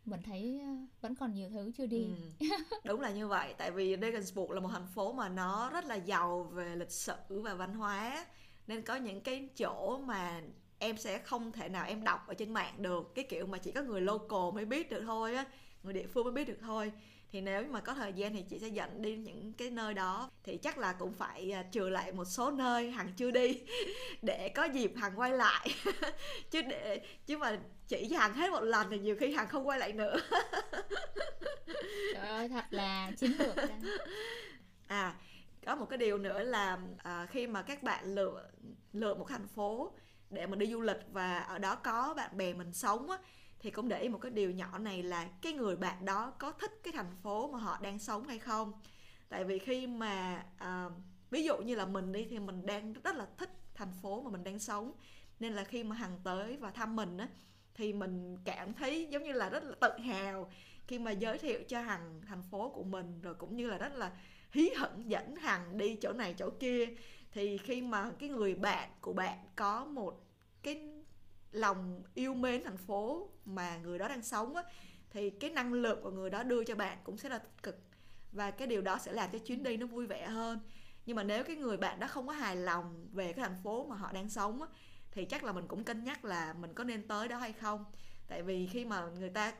mình 0.05 0.21
thấy 0.23 0.61
vẫn 1.01 1.15
còn 1.15 1.33
nhiều 1.33 1.49
thứ 1.49 1.71
chưa 1.77 1.85
đi 1.85 2.07
ừ. 2.39 2.47
đúng 2.83 3.01
là 3.01 3.11
như 3.11 3.27
vậy 3.27 3.53
tại 3.57 3.71
vì 3.71 3.97
Regensburg 4.01 4.51
là 4.51 4.59
một 4.59 4.69
thành 4.71 4.87
phố 4.87 5.13
mà 5.13 5.29
nó 5.29 5.69
rất 5.69 5.85
là 5.85 5.95
giàu 5.95 6.43
về 6.43 6.75
lịch 6.75 6.91
sử 6.91 7.13
và 7.29 7.53
văn 7.53 7.73
hóa 7.73 8.25
nên 8.67 8.81
có 8.81 8.95
những 8.95 9.21
cái 9.21 9.49
chỗ 9.57 9.97
mà 9.97 10.41
em 10.79 10.97
sẽ 10.97 11.19
không 11.19 11.51
thể 11.51 11.69
nào 11.69 11.85
em 11.87 12.03
đọc 12.03 12.27
ở 12.27 12.33
trên 12.33 12.53
mạng 12.53 12.73
được. 12.77 13.15
Cái 13.15 13.25
kiểu 13.29 13.45
mà 13.45 13.57
chỉ 13.57 13.71
có 13.71 13.81
người 13.81 14.01
local 14.01 14.53
mới 14.53 14.65
biết 14.65 14.89
được 14.89 15.01
thôi 15.05 15.35
á 15.35 15.45
người 15.83 15.93
địa 15.93 16.07
phương 16.07 16.23
mới 16.23 16.33
biết 16.33 16.47
được 16.47 16.57
thôi. 16.61 16.91
Thì 17.31 17.41
nếu 17.41 17.63
mà 17.69 17.79
có 17.79 17.93
thời 17.93 18.13
gian 18.13 18.33
thì 18.33 18.41
chị 18.49 18.59
sẽ 18.59 18.67
dẫn 18.67 19.01
đi 19.01 19.15
những 19.15 19.53
cái 19.53 19.69
nơi 19.69 19.93
đó. 19.93 20.29
Thì 20.43 20.57
chắc 20.57 20.77
là 20.77 20.93
cũng 20.93 21.13
phải 21.13 21.51
à, 21.51 21.63
trừ 21.71 21.89
lại 21.89 22.11
một 22.11 22.25
số 22.25 22.51
nơi 22.51 22.91
hằng 22.91 23.13
chưa 23.17 23.31
đi 23.31 23.61
để 24.21 24.49
có 24.49 24.63
dịp 24.63 24.93
hằng 24.95 25.19
quay 25.19 25.31
lại. 25.31 25.69
Chứ 26.51 26.61
để 26.61 27.01
chứ 27.25 27.37
mà 27.37 27.59
chỉ 27.87 28.07
cho 28.11 28.17
hằng 28.17 28.33
hết 28.33 28.51
một 28.51 28.61
lần 28.61 28.87
thì 28.89 28.99
nhiều 28.99 29.15
khi 29.19 29.33
hằng 29.33 29.47
không 29.47 29.67
quay 29.67 29.79
lại 29.79 29.93
nữa. 29.93 30.17
Trời 32.13 32.27
ơi 32.27 32.49
thật 32.49 32.65
là 32.69 33.11
chiến 33.17 33.31
lược 33.39 33.55
à 34.87 35.15
có 35.65 35.75
một 35.75 35.85
cái 35.89 35.97
điều 35.97 36.17
nữa 36.17 36.43
là 36.43 36.77
à, 36.97 37.25
khi 37.25 37.47
mà 37.47 37.61
các 37.61 37.83
bạn 37.83 38.15
lựa 38.15 38.49
lựa 38.93 39.15
một 39.15 39.25
thành 39.29 39.47
phố 39.47 39.93
để 40.29 40.47
mình 40.47 40.59
đi 40.59 40.67
du 40.67 40.81
lịch 40.81 40.99
và 41.11 41.39
ở 41.39 41.57
đó 41.57 41.75
có 41.75 42.13
bạn 42.17 42.37
bè 42.37 42.53
mình 42.53 42.73
sống 42.73 43.09
á 43.09 43.17
thì 43.59 43.71
cũng 43.71 43.87
để 43.87 43.99
ý 43.99 44.09
một 44.09 44.17
cái 44.21 44.31
điều 44.31 44.51
nhỏ 44.51 44.77
này 44.77 45.03
là 45.03 45.29
cái 45.41 45.53
người 45.53 45.75
bạn 45.75 46.05
đó 46.05 46.33
có 46.39 46.51
thích 46.51 46.71
cái 46.83 46.93
thành 46.93 47.15
phố 47.23 47.51
mà 47.51 47.59
họ 47.59 47.79
đang 47.81 47.99
sống 47.99 48.27
hay 48.27 48.39
không. 48.39 48.73
Tại 49.29 49.43
vì 49.43 49.59
khi 49.59 49.87
mà 49.87 50.45
à, 50.57 50.89
ví 51.29 51.43
dụ 51.43 51.57
như 51.57 51.75
là 51.75 51.85
mình 51.85 52.11
đi 52.11 52.27
thì 52.29 52.39
mình 52.39 52.65
đang 52.65 52.93
rất 52.93 53.15
là 53.15 53.27
thích 53.37 53.49
thành 53.75 53.93
phố 54.01 54.21
mà 54.21 54.29
mình 54.31 54.43
đang 54.43 54.59
sống. 54.59 54.91
Nên 55.39 55.53
là 55.53 55.63
khi 55.63 55.83
mà 55.83 55.95
hằng 55.95 56.19
tới 56.23 56.57
và 56.57 56.71
thăm 56.71 56.95
mình 56.95 57.17
á 57.17 57.27
thì 57.75 57.93
mình 57.93 58.37
cảm 58.45 58.73
thấy 58.73 59.07
giống 59.11 59.23
như 59.23 59.31
là 59.31 59.49
rất 59.49 59.63
là 59.63 59.75
tự 59.81 60.03
hào 60.03 60.51
khi 60.87 60.99
mà 60.99 61.11
giới 61.11 61.37
thiệu 61.37 61.59
cho 61.67 61.81
hằng 61.81 62.21
thành 62.27 62.43
phố 62.51 62.69
của 62.69 62.83
mình 62.83 63.21
rồi 63.21 63.35
cũng 63.35 63.55
như 63.55 63.69
là 63.69 63.77
rất 63.77 63.93
là 63.93 64.11
hí 64.51 64.69
hận 64.77 65.07
dẫn 65.07 65.35
hằng 65.35 65.77
đi 65.77 65.95
chỗ 65.95 66.13
này 66.13 66.33
chỗ 66.33 66.49
kia 66.59 66.85
thì 67.35 67.57
khi 67.57 67.81
mà 67.81 68.11
cái 68.19 68.29
người 68.29 68.55
bạn 68.55 68.89
của 69.01 69.13
bạn 69.13 69.37
có 69.55 69.85
một 69.85 70.23
cái 70.63 70.81
lòng 71.51 72.03
yêu 72.13 72.33
mến 72.33 72.63
thành 72.63 72.77
phố 72.77 73.29
mà 73.45 73.77
người 73.77 73.99
đó 73.99 74.07
đang 74.07 74.23
sống 74.23 74.55
á 74.55 74.63
thì 75.09 75.29
cái 75.29 75.49
năng 75.49 75.73
lượng 75.73 76.03
của 76.03 76.11
người 76.11 76.29
đó 76.29 76.43
đưa 76.43 76.63
cho 76.63 76.75
bạn 76.75 76.97
cũng 77.03 77.17
sẽ 77.17 77.29
là 77.29 77.37
tích 77.37 77.63
cực. 77.63 77.79
Và 78.31 78.51
cái 78.51 78.67
điều 78.67 78.81
đó 78.81 78.97
sẽ 78.97 79.13
làm 79.13 79.29
cho 79.31 79.39
chuyến 79.39 79.63
đi 79.63 79.77
nó 79.77 79.85
vui 79.87 80.07
vẻ 80.07 80.27
hơn. 80.27 80.59
Nhưng 81.05 81.15
mà 81.15 81.23
nếu 81.23 81.43
cái 81.43 81.55
người 81.55 81.77
bạn 81.77 81.99
đó 81.99 82.07
không 82.07 82.27
có 82.27 82.33
hài 82.33 82.55
lòng 82.55 83.07
về 83.11 83.33
cái 83.33 83.45
thành 83.45 83.57
phố 83.63 83.85
mà 83.85 83.95
họ 83.95 84.11
đang 84.11 84.29
sống 84.29 84.61
á, 84.61 84.67
thì 85.11 85.25
chắc 85.25 85.43
là 85.43 85.51
mình 85.51 85.67
cũng 85.67 85.83
cân 85.83 86.03
nhắc 86.03 86.25
là 86.25 86.53
mình 86.53 86.73
có 86.73 86.83
nên 86.83 87.07
tới 87.07 87.27
đó 87.27 87.37
hay 87.37 87.53
không. 87.53 87.85
Tại 88.27 88.43
vì 88.43 88.67
khi 88.67 88.85
mà 88.85 89.05
người 89.19 89.29
ta 89.29 89.53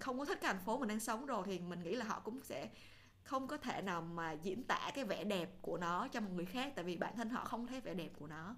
không 0.00 0.18
có 0.18 0.24
thích 0.24 0.38
cái 0.40 0.52
thành 0.52 0.62
phố 0.64 0.78
mình 0.78 0.88
đang 0.88 1.00
sống 1.00 1.26
rồi 1.26 1.42
thì 1.46 1.58
mình 1.58 1.82
nghĩ 1.82 1.94
là 1.94 2.04
họ 2.04 2.20
cũng 2.20 2.42
sẽ 2.42 2.68
không 3.24 3.46
có 3.48 3.56
thể 3.56 3.82
nào 3.82 4.02
mà 4.02 4.32
diễn 4.32 4.62
tả 4.64 4.90
cái 4.94 5.04
vẻ 5.04 5.24
đẹp 5.24 5.50
của 5.62 5.78
nó 5.78 6.08
cho 6.08 6.20
một 6.20 6.30
người 6.34 6.44
khác 6.44 6.72
tại 6.74 6.84
vì 6.84 6.96
bản 6.96 7.16
thân 7.16 7.30
họ 7.30 7.44
không 7.44 7.66
thấy 7.66 7.80
vẻ 7.80 7.94
đẹp 7.94 8.10
của 8.18 8.26
nó 8.26 8.56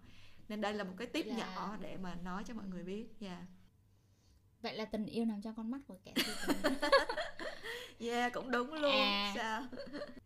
nên 0.48 0.60
đây 0.60 0.74
là 0.74 0.84
một 0.84 0.94
cái 0.98 1.06
tip 1.06 1.26
yeah. 1.26 1.38
Dạ. 1.38 1.54
nhỏ 1.54 1.76
để 1.80 1.96
mà 1.96 2.14
nói 2.14 2.44
cho 2.46 2.54
mọi 2.54 2.66
người 2.66 2.82
biết 2.82 3.06
yeah. 3.20 3.38
vậy 4.62 4.76
là 4.76 4.84
tình 4.84 5.06
yêu 5.06 5.24
nằm 5.24 5.42
trong 5.42 5.54
con 5.54 5.70
mắt 5.70 5.80
của 5.86 5.98
kẻ 6.04 6.12
yeah 7.98 8.32
cũng 8.34 8.50
đúng 8.50 8.72
luôn 8.72 8.92
à, 8.92 9.32
sao 9.36 9.62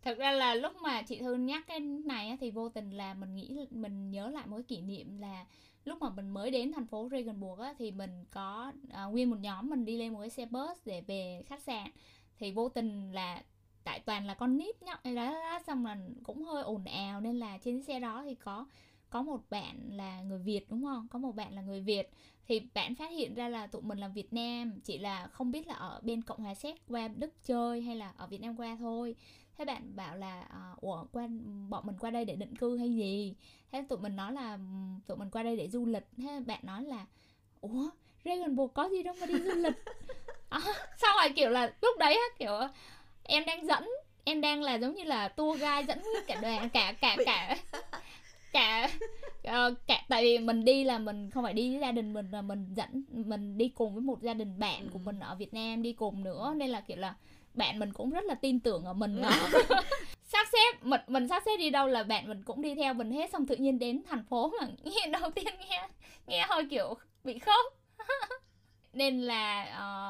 thật 0.02 0.18
ra 0.18 0.32
là 0.32 0.54
lúc 0.54 0.72
mà 0.82 1.02
chị 1.02 1.18
thư 1.18 1.34
nhắc 1.34 1.64
cái 1.66 1.80
này 1.80 2.36
thì 2.40 2.50
vô 2.50 2.68
tình 2.68 2.90
là 2.90 3.14
mình 3.14 3.34
nghĩ 3.34 3.66
mình 3.70 4.10
nhớ 4.10 4.28
lại 4.28 4.46
một 4.46 4.56
cái 4.56 4.62
kỷ 4.62 4.80
niệm 4.80 5.18
là 5.18 5.46
lúc 5.84 5.98
mà 6.02 6.10
mình 6.10 6.30
mới 6.30 6.50
đến 6.50 6.72
thành 6.72 6.86
phố 6.86 7.08
Regensburg 7.10 7.60
á, 7.60 7.74
thì 7.78 7.90
mình 7.90 8.24
có 8.30 8.72
uh, 9.06 9.12
nguyên 9.12 9.30
một 9.30 9.36
nhóm 9.40 9.70
mình 9.70 9.84
đi 9.84 9.96
lên 9.96 10.12
một 10.12 10.20
cái 10.20 10.30
xe 10.30 10.46
bus 10.46 10.78
để 10.84 11.00
về 11.00 11.42
khách 11.46 11.62
sạn 11.62 11.90
thì 12.38 12.52
vô 12.52 12.68
tình 12.68 13.12
là 13.12 13.42
tại 13.84 14.00
toàn 14.00 14.26
là 14.26 14.34
con 14.34 14.56
nít 14.56 14.82
nhá 14.82 14.96
đó 15.14 15.58
xong 15.66 15.86
là 15.86 15.96
cũng 16.22 16.44
hơi 16.44 16.62
ồn 16.62 16.84
ào 16.84 17.20
nên 17.20 17.38
là 17.38 17.58
trên 17.58 17.82
xe 17.82 18.00
đó 18.00 18.22
thì 18.24 18.34
có 18.34 18.66
có 19.10 19.22
một 19.22 19.40
bạn 19.50 19.76
là 19.90 20.20
người 20.20 20.38
Việt 20.38 20.70
đúng 20.70 20.84
không? 20.84 21.06
Có 21.10 21.18
một 21.18 21.36
bạn 21.36 21.54
là 21.54 21.62
người 21.62 21.80
Việt 21.80 22.10
thì 22.48 22.60
bạn 22.74 22.94
phát 22.94 23.10
hiện 23.10 23.34
ra 23.34 23.48
là 23.48 23.66
tụi 23.66 23.82
mình 23.82 23.98
là 23.98 24.08
Việt 24.08 24.32
Nam 24.32 24.80
chỉ 24.84 24.98
là 24.98 25.26
không 25.26 25.50
biết 25.50 25.66
là 25.66 25.74
ở 25.74 26.00
bên 26.02 26.22
Cộng 26.22 26.42
hòa 26.42 26.54
Séc 26.54 26.76
qua 26.88 27.08
Đức 27.08 27.44
chơi 27.44 27.82
hay 27.82 27.96
là 27.96 28.12
ở 28.16 28.26
Việt 28.26 28.40
Nam 28.40 28.56
qua 28.56 28.76
thôi. 28.80 29.14
Thế 29.58 29.64
bạn 29.64 29.96
bảo 29.96 30.16
là 30.16 30.48
uh, 30.72 30.80
ủa 30.80 31.04
qua 31.12 31.28
bọn 31.68 31.86
mình 31.86 31.96
qua 32.00 32.10
đây 32.10 32.24
để 32.24 32.36
định 32.36 32.56
cư 32.56 32.76
hay 32.76 32.94
gì? 32.94 33.34
Thế 33.72 33.84
tụi 33.88 33.98
mình 33.98 34.16
nói 34.16 34.32
là 34.32 34.58
tụi 35.06 35.16
mình 35.16 35.30
qua 35.30 35.42
đây 35.42 35.56
để 35.56 35.68
du 35.68 35.86
lịch. 35.86 36.06
Thế 36.16 36.40
bạn 36.46 36.60
nói 36.62 36.84
là 36.84 37.06
ủa 37.60 37.90
Dragon 38.24 38.56
Boat 38.56 38.70
có 38.74 38.88
gì 38.88 39.02
đâu 39.02 39.14
mà 39.20 39.26
đi 39.26 39.34
du 39.34 39.54
lịch 39.54 39.84
à, 40.48 40.60
xong 40.98 41.16
rồi 41.20 41.32
kiểu 41.36 41.50
là 41.50 41.72
lúc 41.82 41.98
đấy 41.98 42.14
á 42.14 42.36
kiểu 42.38 42.52
em 43.24 43.44
đang 43.46 43.66
dẫn 43.66 43.90
em 44.24 44.40
đang 44.40 44.62
là 44.62 44.74
giống 44.74 44.94
như 44.94 45.04
là 45.04 45.28
tour 45.28 45.60
guide 45.60 45.82
dẫn 45.88 46.02
cả 46.26 46.38
đoàn 46.42 46.70
cả 46.70 46.94
cả 47.00 47.16
cả 47.26 47.56
cả 48.52 48.90
uh, 49.48 49.78
cả 49.86 50.02
tại 50.08 50.22
vì 50.22 50.38
mình 50.38 50.64
đi 50.64 50.84
là 50.84 50.98
mình 50.98 51.30
không 51.30 51.44
phải 51.44 51.52
đi 51.52 51.70
với 51.70 51.80
gia 51.80 51.92
đình 51.92 52.12
mình 52.12 52.26
mà 52.32 52.42
mình 52.42 52.66
dẫn 52.76 53.04
mình 53.10 53.58
đi 53.58 53.68
cùng 53.68 53.94
với 53.94 54.02
một 54.02 54.22
gia 54.22 54.34
đình 54.34 54.58
bạn 54.58 54.88
của 54.92 54.98
ừ. 54.98 55.02
mình 55.04 55.20
ở 55.20 55.34
Việt 55.34 55.54
Nam 55.54 55.82
đi 55.82 55.92
cùng 55.92 56.24
nữa 56.24 56.54
nên 56.56 56.70
là 56.70 56.80
kiểu 56.80 56.96
là 56.96 57.14
bạn 57.54 57.78
mình 57.78 57.92
cũng 57.92 58.10
rất 58.10 58.24
là 58.24 58.34
tin 58.34 58.60
tưởng 58.60 58.84
ở 58.84 58.92
mình 58.92 59.22
đó. 59.22 59.30
sắp 60.24 60.46
xếp 60.52 60.82
mình 60.82 61.00
mình 61.06 61.28
sắp 61.28 61.42
xếp 61.46 61.56
đi 61.56 61.70
đâu 61.70 61.86
là 61.86 62.02
bạn 62.02 62.28
mình 62.28 62.42
cũng 62.44 62.62
đi 62.62 62.74
theo 62.74 62.94
mình 62.94 63.10
hết 63.10 63.30
xong 63.30 63.46
tự 63.46 63.56
nhiên 63.56 63.78
đến 63.78 64.02
thành 64.08 64.24
phố 64.24 64.52
mà 64.60 64.66
nghe 64.82 65.06
đầu 65.20 65.30
tiên 65.30 65.54
nghe 65.70 65.88
nghe 66.26 66.46
hơi 66.48 66.66
kiểu 66.70 66.94
bị 67.24 67.38
khóc 67.38 67.80
nên 68.92 69.20
là 69.20 69.62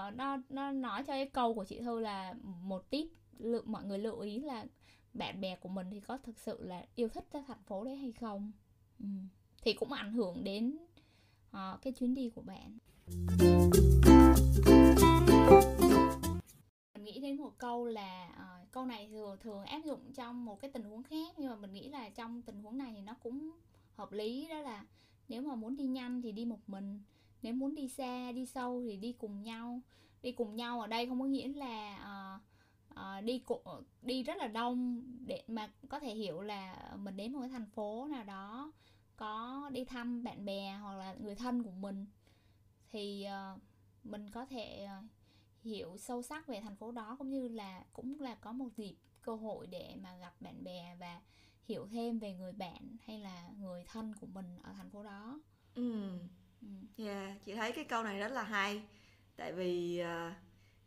uh, 0.09 0.17
nó 0.17 0.39
nó 0.49 0.71
nói 0.71 1.03
cho 1.03 1.13
cái 1.13 1.27
câu 1.27 1.55
của 1.55 1.65
chị 1.65 1.81
thư 1.81 2.01
là 2.01 2.35
một 2.63 2.91
tip 2.91 3.09
lượng 3.39 3.73
mọi 3.73 3.85
người 3.85 3.99
lưu 3.99 4.19
ý 4.19 4.39
là 4.39 4.67
bạn 5.15 5.41
bè 5.41 5.57
của 5.57 5.69
mình 5.69 5.87
thì 5.91 6.01
có 6.01 6.19
thực 6.19 6.39
sự 6.39 6.63
là 6.63 6.85
yêu 6.95 7.09
thích 7.09 7.27
cái 7.31 7.43
thành 7.47 7.63
phố 7.67 7.85
đấy 7.85 7.97
hay 7.97 8.13
không? 8.13 8.53
Ừ. 8.99 9.07
thì 9.63 9.73
cũng 9.73 9.93
ảnh 9.93 10.13
hưởng 10.13 10.45
đến 10.45 10.79
uh, 11.51 11.83
cái 11.83 11.93
chuyến 11.93 12.15
đi 12.15 12.31
của 12.31 12.43
bạn. 12.43 12.79
Mình 16.95 17.05
nghĩ 17.05 17.21
đến 17.21 17.37
một 17.37 17.59
câu 17.59 17.87
là 17.87 18.29
uh, 18.29 18.73
câu 18.73 18.87
này 18.87 19.09
thường 19.09 19.37
thường 19.41 19.65
áp 19.65 19.81
dụng 19.85 20.13
trong 20.13 20.45
một 20.45 20.61
cái 20.61 20.71
tình 20.71 20.85
huống 20.85 21.03
khác 21.03 21.35
nhưng 21.39 21.51
mà 21.51 21.57
mình 21.57 21.73
nghĩ 21.73 21.89
là 21.89 22.09
trong 22.09 22.43
tình 22.43 22.63
huống 22.63 22.79
này 22.79 22.93
thì 22.97 23.01
nó 23.01 23.15
cũng 23.23 23.51
hợp 23.95 24.13
lý 24.13 24.49
đó 24.49 24.59
là 24.59 24.85
nếu 25.29 25.43
mà 25.43 25.55
muốn 25.55 25.77
đi 25.77 25.85
nhanh 25.85 26.23
thì 26.23 26.33
đi 26.33 26.45
một 26.45 26.61
mình 26.67 27.03
nếu 27.43 27.55
muốn 27.55 27.75
đi 27.75 27.89
xa 27.89 28.33
đi 28.33 28.47
sâu 28.47 28.83
thì 28.87 28.97
đi 28.97 29.13
cùng 29.13 29.43
nhau 29.43 29.81
đi 30.23 30.33
cùng 30.33 30.57
nhau 30.57 30.81
ở 30.81 30.87
đây 30.87 31.07
không 31.07 31.21
có 31.21 31.27
nghĩa 31.27 31.49
là 31.49 31.99
uh, 32.37 32.43
uh, 33.01 33.25
đi 33.25 33.39
cụ, 33.39 33.61
đi 34.03 34.23
rất 34.23 34.37
là 34.37 34.47
đông 34.47 35.03
để 35.27 35.43
mà 35.49 35.71
có 35.89 36.01
thể 36.01 36.15
hiểu 36.15 36.41
là 36.41 36.93
mình 36.99 37.17
đến 37.17 37.33
một 37.33 37.41
cái 37.41 37.49
thành 37.49 37.67
phố 37.67 38.09
nào 38.11 38.25
đó 38.25 38.73
có 39.17 39.71
đi 39.73 39.85
thăm 39.85 40.23
bạn 40.23 40.45
bè 40.45 40.79
hoặc 40.83 40.97
là 40.97 41.15
người 41.15 41.35
thân 41.35 41.63
của 41.63 41.71
mình 41.71 42.07
thì 42.91 43.27
uh, 43.55 43.61
mình 44.05 44.31
có 44.31 44.47
thể 44.47 44.89
uh, 44.99 45.05
hiểu 45.63 45.97
sâu 45.99 46.23
sắc 46.23 46.47
về 46.47 46.61
thành 46.61 46.77
phố 46.77 46.93
đó 46.93 47.17
cũng 47.19 47.31
như 47.31 47.49
là 47.49 47.85
cũng 47.93 48.21
là 48.21 48.35
có 48.35 48.53
một 48.53 48.69
dịp 48.77 48.97
cơ 49.23 49.35
hội 49.35 49.67
để 49.67 49.97
mà 50.03 50.17
gặp 50.17 50.35
bạn 50.41 50.65
bè 50.65 50.97
và 51.01 51.21
hiểu 51.65 51.87
thêm 51.87 52.19
về 52.19 52.35
người 52.35 52.53
bạn 52.53 52.97
hay 53.05 53.19
là 53.19 53.51
người 53.59 53.85
thân 53.87 54.15
của 54.21 54.27
mình 54.27 54.59
ở 54.63 54.73
thành 54.73 54.91
phố 54.91 55.03
đó. 55.03 55.41
Ừ. 55.75 56.19
Ừ. 56.61 56.69
Yeah, 56.97 57.45
chị 57.45 57.55
thấy 57.55 57.73
cái 57.73 57.85
câu 57.85 58.05
này 58.05 58.19
rất 58.19 58.33
là 58.33 58.43
hay. 58.43 58.83
Tại 59.37 59.53
vì 59.53 60.03
uh, 60.03 60.33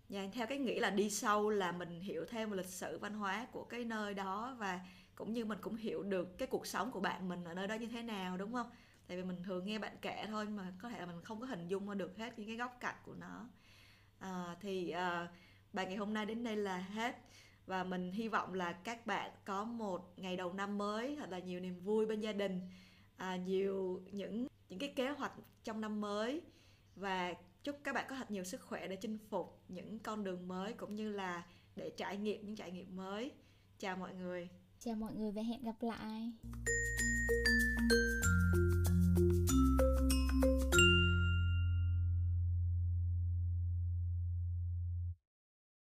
Dạ, 0.09 0.27
theo 0.33 0.47
cái 0.47 0.57
nghĩ 0.57 0.79
là 0.79 0.89
đi 0.89 1.09
sâu 1.09 1.49
là 1.49 1.71
mình 1.71 1.99
hiểu 2.01 2.25
thêm 2.29 2.49
về 2.49 2.57
lịch 2.57 2.65
sử 2.65 2.97
văn 2.99 3.13
hóa 3.13 3.47
của 3.51 3.63
cái 3.63 3.85
nơi 3.85 4.13
đó 4.13 4.55
và 4.59 4.79
cũng 5.15 5.33
như 5.33 5.45
mình 5.45 5.57
cũng 5.61 5.75
hiểu 5.75 6.03
được 6.03 6.37
cái 6.37 6.47
cuộc 6.47 6.67
sống 6.67 6.91
của 6.91 6.99
bạn 6.99 7.29
mình 7.29 7.43
ở 7.43 7.53
nơi 7.53 7.67
đó 7.67 7.75
như 7.75 7.87
thế 7.87 8.03
nào 8.03 8.37
đúng 8.37 8.53
không? 8.53 8.69
Tại 9.07 9.17
vì 9.17 9.23
mình 9.23 9.43
thường 9.43 9.65
nghe 9.65 9.79
bạn 9.79 9.95
kể 10.01 10.25
thôi 10.27 10.45
mà 10.45 10.73
có 10.81 10.89
thể 10.89 10.99
là 10.99 11.05
mình 11.05 11.21
không 11.23 11.39
có 11.39 11.45
hình 11.45 11.67
dung 11.67 11.97
được 11.97 12.17
hết 12.17 12.39
những 12.39 12.47
cái 12.47 12.55
góc 12.55 12.77
cạnh 12.79 12.95
của 13.05 13.13
nó. 13.15 13.49
À, 14.19 14.55
thì 14.61 14.89
à, 14.89 15.27
bài 15.73 15.85
ngày 15.85 15.95
hôm 15.95 16.13
nay 16.13 16.25
đến 16.25 16.43
đây 16.43 16.55
là 16.55 16.77
hết 16.77 17.15
và 17.65 17.83
mình 17.83 18.11
hy 18.11 18.27
vọng 18.27 18.53
là 18.53 18.71
các 18.71 19.05
bạn 19.05 19.31
có 19.45 19.63
một 19.63 20.13
ngày 20.17 20.37
đầu 20.37 20.53
năm 20.53 20.77
mới 20.77 21.15
thật 21.19 21.29
là 21.29 21.39
nhiều 21.39 21.59
niềm 21.59 21.79
vui 21.79 22.05
bên 22.05 22.21
gia 22.21 22.33
đình, 22.33 22.61
à, 23.17 23.35
nhiều 23.35 24.01
những 24.11 24.47
những 24.73 24.79
cái 24.79 24.93
kế 24.95 25.09
hoạch 25.09 25.31
trong 25.63 25.81
năm 25.81 26.01
mới. 26.01 26.41
Và 26.95 27.33
chúc 27.63 27.75
các 27.83 27.95
bạn 27.95 28.05
có 28.09 28.15
thật 28.15 28.31
nhiều 28.31 28.43
sức 28.43 28.61
khỏe 28.61 28.87
để 28.87 28.95
chinh 28.95 29.17
phục 29.29 29.61
những 29.67 29.99
con 29.99 30.23
đường 30.23 30.47
mới 30.47 30.73
cũng 30.73 30.95
như 30.95 31.11
là 31.11 31.45
để 31.75 31.91
trải 31.97 32.17
nghiệm 32.17 32.45
những 32.45 32.55
trải 32.55 32.71
nghiệm 32.71 32.95
mới. 32.95 33.31
Chào 33.79 33.97
mọi 33.97 34.13
người. 34.13 34.49
Chào 34.79 34.95
mọi 34.95 35.13
người 35.13 35.31
và 35.31 35.41
hẹn 35.41 35.63
gặp 35.63 35.75
lại. 35.81 36.31